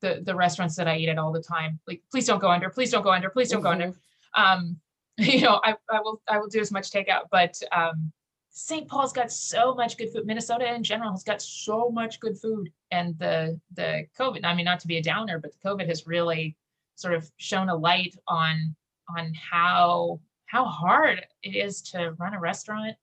the, 0.01 0.21
the 0.23 0.35
restaurants 0.35 0.75
that 0.75 0.87
I 0.87 0.97
eat 0.97 1.09
at 1.09 1.17
all 1.17 1.31
the 1.31 1.41
time. 1.41 1.79
Like, 1.87 2.01
please 2.11 2.27
don't 2.27 2.39
go 2.39 2.49
under, 2.49 2.69
please 2.69 2.91
don't 2.91 3.03
go 3.03 3.11
under, 3.11 3.29
please 3.29 3.49
don't 3.49 3.61
go 3.61 3.71
under. 3.71 3.93
um 4.35 4.79
you 5.17 5.41
know 5.41 5.59
I, 5.63 5.75
I 5.89 5.99
will 5.99 6.21
i 6.27 6.39
will 6.39 6.47
do 6.47 6.59
as 6.61 6.71
much 6.71 6.89
takeout 6.89 7.23
but 7.31 7.61
um 7.71 8.11
st 8.49 8.87
paul's 8.87 9.13
got 9.13 9.31
so 9.31 9.75
much 9.75 9.97
good 9.97 10.11
food 10.11 10.25
minnesota 10.25 10.73
in 10.73 10.83
general 10.83 11.11
has 11.11 11.23
got 11.23 11.41
so 11.41 11.89
much 11.89 12.19
good 12.19 12.37
food 12.39 12.71
and 12.91 13.17
the 13.19 13.59
the 13.75 14.05
covid 14.17 14.45
i 14.45 14.55
mean 14.55 14.65
not 14.65 14.79
to 14.79 14.87
be 14.87 14.97
a 14.97 15.03
downer 15.03 15.37
but 15.37 15.51
the 15.51 15.69
covid 15.69 15.87
has 15.87 16.07
really 16.07 16.55
sort 16.95 17.13
of 17.13 17.29
shown 17.37 17.69
a 17.69 17.75
light 17.75 18.15
on 18.27 18.75
on 19.17 19.33
how 19.33 20.19
how 20.45 20.65
hard 20.65 21.25
it 21.43 21.55
is 21.55 21.81
to 21.81 22.11
run 22.17 22.33
a 22.33 22.39
restaurant 22.39 22.95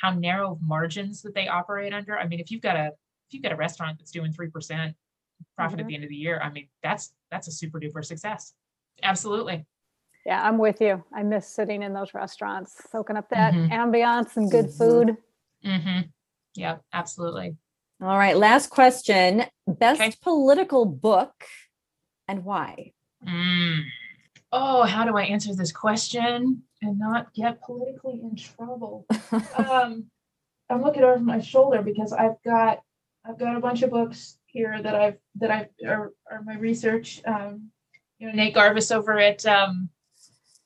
how 0.00 0.10
narrow 0.12 0.58
margins 0.62 1.22
that 1.22 1.34
they 1.34 1.46
operate 1.48 1.92
under 1.92 2.18
i 2.18 2.26
mean 2.26 2.40
if 2.40 2.50
you've 2.50 2.62
got 2.62 2.76
a 2.76 2.86
if 3.28 3.34
you've 3.34 3.42
got 3.42 3.52
a 3.52 3.56
restaurant 3.56 3.98
that's 3.98 4.10
doing 4.10 4.32
3% 4.32 4.94
profit 5.56 5.80
at 5.80 5.84
Mhm. 5.86 5.88
the 5.88 5.94
end 5.94 6.04
of 6.04 6.10
the 6.10 6.16
year 6.16 6.40
i 6.42 6.50
mean 6.50 6.68
that's 6.82 7.14
that's 7.30 7.48
a 7.48 7.52
super 7.52 7.78
duper 7.80 8.04
success 8.04 8.54
absolutely 9.02 9.66
Yeah, 10.26 10.46
I'm 10.46 10.58
with 10.58 10.82
you. 10.82 11.02
I 11.14 11.22
miss 11.22 11.48
sitting 11.48 11.82
in 11.82 11.94
those 11.94 12.12
restaurants, 12.12 12.76
soaking 12.92 13.16
up 13.16 13.30
that 13.30 13.54
Mhm. 13.54 13.70
ambiance 13.70 14.36
and 14.36 14.50
good 14.50 14.66
Mhm. 14.66 14.76
food. 14.78 15.16
Mm-hmm. 15.64 16.00
Yeah, 16.54 16.76
absolutely. 16.92 17.56
All 18.02 18.18
right, 18.18 18.36
last 18.36 18.68
question. 18.68 19.44
Best 19.66 20.00
Okay. 20.02 20.12
political 20.20 20.84
book 20.84 21.32
and 22.28 22.44
why? 22.44 22.92
Mm. 23.26 23.84
Oh, 24.52 24.82
how 24.82 25.04
do 25.04 25.16
I 25.16 25.22
answer 25.22 25.54
this 25.54 25.72
question 25.72 26.62
and 26.82 26.98
not 26.98 27.32
get 27.34 27.62
politically 27.62 28.20
in 28.22 28.34
trouble? 28.36 29.06
um, 29.56 30.06
I'm 30.68 30.82
looking 30.82 31.02
over 31.04 31.18
my 31.18 31.40
shoulder 31.40 31.82
because 31.82 32.12
I've 32.12 32.42
got 32.44 32.82
I've 33.24 33.38
got 33.38 33.56
a 33.56 33.60
bunch 33.60 33.82
of 33.82 33.90
books 33.90 34.38
here 34.46 34.80
that 34.82 34.94
I've 34.94 35.18
that 35.36 35.50
I 35.50 35.68
are, 35.86 36.12
are 36.30 36.42
my 36.44 36.56
research. 36.56 37.20
Um, 37.26 37.70
you 38.18 38.26
know, 38.28 38.34
Nate 38.34 38.54
Garvis 38.54 38.94
over 38.94 39.18
at 39.18 39.44
um, 39.46 39.88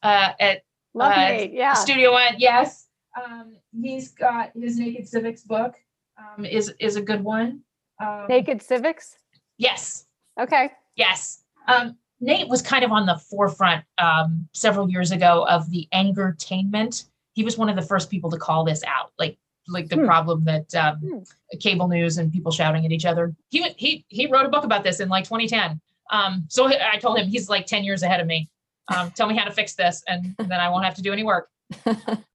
uh, 0.02 0.32
at 0.40 0.62
Love 0.94 1.12
Uh, 1.12 1.16
Nate. 1.28 1.52
Yeah. 1.52 1.74
Studio 1.74 2.12
One. 2.12 2.34
Yes, 2.38 2.86
um, 3.22 3.56
he's 3.78 4.12
got 4.12 4.52
his 4.54 4.78
Naked 4.78 5.08
Civics 5.08 5.42
book. 5.42 5.74
Um, 6.16 6.44
is 6.44 6.72
is 6.78 6.96
a 6.96 7.02
good 7.02 7.22
one. 7.24 7.60
Um, 8.00 8.26
Naked 8.28 8.62
Civics. 8.62 9.16
Yes, 9.58 10.06
Okay. 10.40 10.70
Yes. 10.96 11.42
Um, 11.68 11.96
Nate 12.20 12.48
was 12.48 12.62
kind 12.62 12.84
of 12.84 12.92
on 12.92 13.06
the 13.06 13.16
forefront 13.16 13.84
um, 13.98 14.48
several 14.52 14.90
years 14.90 15.10
ago 15.10 15.46
of 15.48 15.70
the 15.70 15.88
angertainment. 15.92 17.04
He 17.34 17.44
was 17.44 17.58
one 17.58 17.68
of 17.68 17.76
the 17.76 17.82
first 17.82 18.10
people 18.10 18.30
to 18.30 18.38
call 18.38 18.64
this 18.64 18.82
out, 18.84 19.12
like 19.18 19.36
like 19.66 19.88
the 19.88 19.96
Hmm. 19.96 20.04
problem 20.04 20.44
that 20.44 20.74
um, 20.74 20.96
Hmm. 20.98 21.58
cable 21.58 21.88
news 21.88 22.18
and 22.18 22.30
people 22.30 22.52
shouting 22.52 22.84
at 22.84 22.92
each 22.92 23.06
other. 23.06 23.34
He 23.50 23.68
he 23.76 24.04
he 24.08 24.26
wrote 24.26 24.46
a 24.46 24.50
book 24.50 24.64
about 24.64 24.84
this 24.84 25.00
in 25.00 25.08
like 25.08 25.24
2010. 25.24 25.80
Um, 26.10 26.44
so 26.48 26.66
I 26.68 26.98
told 26.98 27.18
him 27.18 27.26
he's 27.28 27.48
like 27.48 27.64
10 27.66 27.82
years 27.82 28.02
ahead 28.02 28.20
of 28.20 28.26
me. 28.26 28.50
Um, 28.94 29.10
tell 29.12 29.26
me 29.26 29.34
how 29.36 29.44
to 29.46 29.50
fix 29.50 29.74
this, 29.74 30.02
and 30.06 30.34
then 30.38 30.60
I 30.60 30.68
won't 30.68 30.84
have 30.84 30.94
to 30.96 31.02
do 31.02 31.12
any 31.12 31.24
work. 31.24 31.48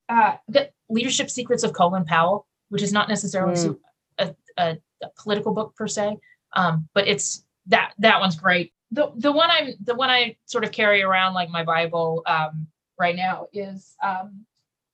Uh, 0.09 0.35
the 0.47 0.67
Leadership 0.89 1.29
Secrets 1.29 1.61
of 1.63 1.71
Colin 1.71 2.03
Powell, 2.03 2.47
which 2.69 2.81
is 2.81 2.91
not 2.91 3.07
necessarily 3.07 3.55
su- 3.55 3.79
a, 4.17 4.33
a, 4.57 4.75
a 5.03 5.07
political 5.21 5.53
book 5.53 5.75
per 5.75 5.85
se, 5.87 6.17
um, 6.55 6.89
but 6.95 7.07
it's 7.07 7.45
that 7.67 7.93
that 7.99 8.19
one's 8.19 8.35
great. 8.35 8.73
The 8.91 9.12
the 9.15 9.32
one 9.32 9.49
I'm 9.52 9.73
the 9.84 9.95
one 9.95 10.10
I 10.10 10.36
sort 10.45 10.63
of 10.63 10.71
carry 10.71 11.04
around 11.04 11.34
like 11.34 11.49
my 11.49 11.63
Bible 11.63 12.23
um, 12.25 12.67
right 12.99 13.15
now 13.15 13.47
is 13.54 13.95
um, 14.04 14.45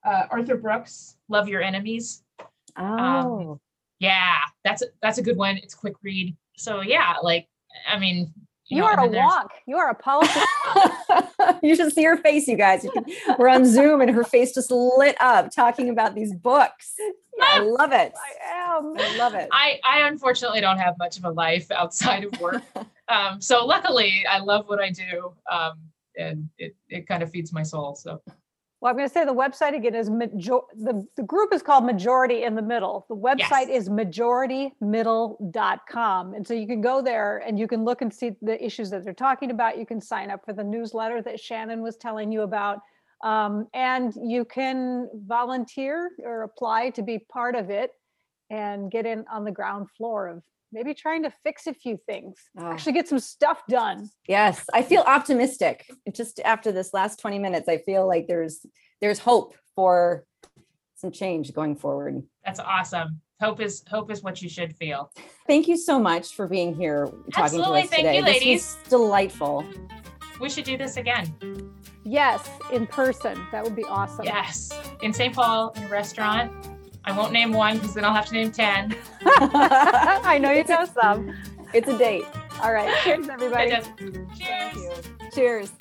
uh, 0.06 0.24
Arthur 0.30 0.58
Brooks, 0.58 1.18
Love 1.30 1.48
Your 1.48 1.62
Enemies. 1.62 2.24
Oh, 2.78 3.60
Yeah, 4.00 4.40
that's 4.64 4.82
a, 4.82 4.88
that's 5.02 5.18
a 5.18 5.22
good 5.24 5.38
one. 5.38 5.58
It's 5.58 5.74
a 5.74 5.78
quick 5.78 5.96
read. 6.04 6.36
So 6.58 6.82
yeah, 6.82 7.16
like 7.24 7.48
I 7.90 7.98
mean, 7.98 8.34
You, 8.68 8.82
know, 8.82 8.88
are 8.88 9.06
a 9.06 9.08
wonk. 9.08 9.50
You 9.66 9.78
are 9.78 9.90
a 9.90 9.96
politician. 9.96 10.44
you 11.64 11.76
should 11.76 11.94
see 11.94 12.04
her 12.04 12.18
face, 12.18 12.48
you 12.48 12.58
guys. 12.58 12.84
You 12.84 12.92
can, 12.92 13.06
we're 13.38 13.50
on 13.50 13.66
Zoom 13.66 14.02
and 14.02 14.12
her 14.12 14.24
face 14.24 14.54
just 14.54 14.72
lit 14.72 15.16
up 15.20 15.52
talking 15.52 15.90
about 15.90 16.16
these 16.16 16.34
books. 16.34 16.96
I 17.42 17.60
love 17.60 17.92
it. 17.92 18.14
I 18.16 18.78
am. 18.78 18.94
I 18.98 19.18
love 19.18 19.36
it. 19.36 19.50
I, 19.52 19.80
I 19.84 20.08
unfortunately 20.08 20.62
don't 20.62 20.78
have 20.80 20.98
much 20.98 21.18
of 21.18 21.26
a 21.26 21.32
life 21.32 21.72
outside 21.72 22.24
of 22.24 22.40
work. 22.40 22.64
Um, 23.08 23.42
so 23.42 23.66
luckily 23.66 24.26
I 24.30 24.40
love 24.40 24.68
what 24.68 24.80
I 24.80 24.90
do. 24.90 25.34
Um, 25.52 25.80
and 26.18 26.50
it, 26.58 26.76
it 26.90 27.08
kind 27.08 27.24
of 27.24 27.30
feeds 27.30 27.54
my 27.54 27.64
soul. 27.64 27.96
So 27.96 28.22
Well, 28.82 28.92
I'm 28.92 28.98
going 28.98 29.08
to 29.08 29.14
say 29.14 29.26
the 29.26 29.34
website 29.34 29.76
again 29.76 29.96
is 29.96 30.10
major- 30.10 30.60
the, 30.76 31.06
the 31.16 31.24
group 31.24 31.54
is 31.54 31.62
called 31.62 31.86
Majority 31.86 32.44
in 32.44 32.56
the 32.56 32.62
Middle. 32.62 33.06
The 33.10 33.16
website 33.16 33.70
is 33.70 33.90
majoritymiddle.com. 33.90 36.34
And 36.34 36.48
so 36.48 36.54
you 36.54 36.68
can 36.68 36.82
go 36.82 37.02
there 37.02 37.44
and 37.46 37.60
you 37.60 37.68
can 37.68 37.84
look 37.84 38.02
and 38.02 38.14
see 38.14 38.32
the 38.42 38.64
issues 38.64 38.90
that 38.92 39.04
they're 39.04 39.14
talking 39.14 39.52
about. 39.52 39.78
You 39.78 39.86
can 39.86 40.02
sign 40.02 40.32
up 40.32 40.46
for 40.46 40.54
the 40.54 40.64
newsletter 40.64 41.22
that 41.22 41.40
Shannon 41.40 41.82
was 41.82 41.98
telling 41.98 42.32
you 42.32 42.42
about. 42.42 42.80
Um, 43.24 43.68
and 43.74 44.14
you 44.22 44.46
can 44.46 45.10
volunteer 45.26 46.12
or 46.24 46.44
apply 46.44 46.92
to 46.92 47.02
be 47.02 47.20
part 47.20 47.56
of 47.56 47.70
it 47.70 47.92
and 48.50 48.92
get 48.92 49.06
in 49.06 49.26
on 49.32 49.44
the 49.44 49.52
ground 49.52 49.90
floor 49.98 50.28
of 50.28 50.44
maybe 50.76 50.94
trying 50.94 51.24
to 51.24 51.32
fix 51.44 51.66
a 51.68 51.74
few 51.74 51.98
things, 52.06 52.36
Oh. 52.60 52.72
actually 52.72 52.92
get 52.94 53.08
some 53.08 53.20
stuff 53.20 53.64
done. 53.68 54.10
Yes, 54.28 54.64
I 54.74 54.84
feel 54.84 55.02
optimistic. 55.02 55.90
Just 56.14 56.40
after 56.42 56.72
this 56.72 56.94
last 56.94 57.18
20 57.20 57.40
minutes, 57.40 57.68
I 57.70 57.78
feel 57.80 58.06
like 58.08 58.28
there's 58.28 58.64
there's 59.02 59.20
hope 59.20 59.56
for 59.76 60.26
some 60.96 61.12
change 61.12 61.54
going 61.54 61.76
forward. 61.76 62.24
that's 62.46 62.60
awesome. 62.60 63.22
Hope 63.42 63.60
is 63.62 63.84
hope 63.90 64.12
is 64.12 64.22
what 64.22 64.42
you 64.42 64.50
should 64.50 64.76
feel. 64.76 65.12
Thank 65.48 65.68
you 65.68 65.78
so 65.78 66.00
much 66.00 66.36
for 66.36 66.48
being 66.48 66.74
here 66.76 67.06
talking 67.06 67.44
Absolutely. 67.44 67.82
to 67.82 67.86
us 67.86 67.90
Thank 67.90 68.04
today. 68.04 68.18
you, 68.18 68.24
this 68.26 68.34
ladies. 68.34 68.78
was 68.82 68.90
delightful. 68.90 69.66
We 70.42 70.50
should 70.50 70.66
do 70.66 70.78
this 70.78 70.98
again. 70.98 71.34
Yes, 72.04 72.48
in 72.72 72.86
person. 72.88 73.36
That 73.52 73.64
would 73.64 73.76
be 73.76 73.84
awesome. 73.86 74.26
Yes, 74.26 74.70
in 75.02 75.12
St. 75.14 75.34
Paul, 75.34 75.70
in 75.78 75.84
a 75.84 75.88
restaurant. 75.90 76.52
I 77.06 77.16
won't 77.16 77.32
name 77.32 77.54
one 77.54 77.78
because 77.78 77.94
then 77.94 78.04
I'll 78.04 78.14
have 78.14 78.26
to 78.28 78.34
name 78.34 78.52
10. 78.52 78.96
I 79.26 80.38
know 80.40 80.52
you 80.52 80.64
know 80.64 80.86
some. 80.86 81.34
it's 81.74 81.88
a 81.88 81.98
date. 81.98 82.26
All 82.62 82.74
right. 82.74 82.94
Cheers, 83.04 83.30
everybody. 83.30 83.76
Cheers. 84.38 85.10
Cheers. 85.34 85.72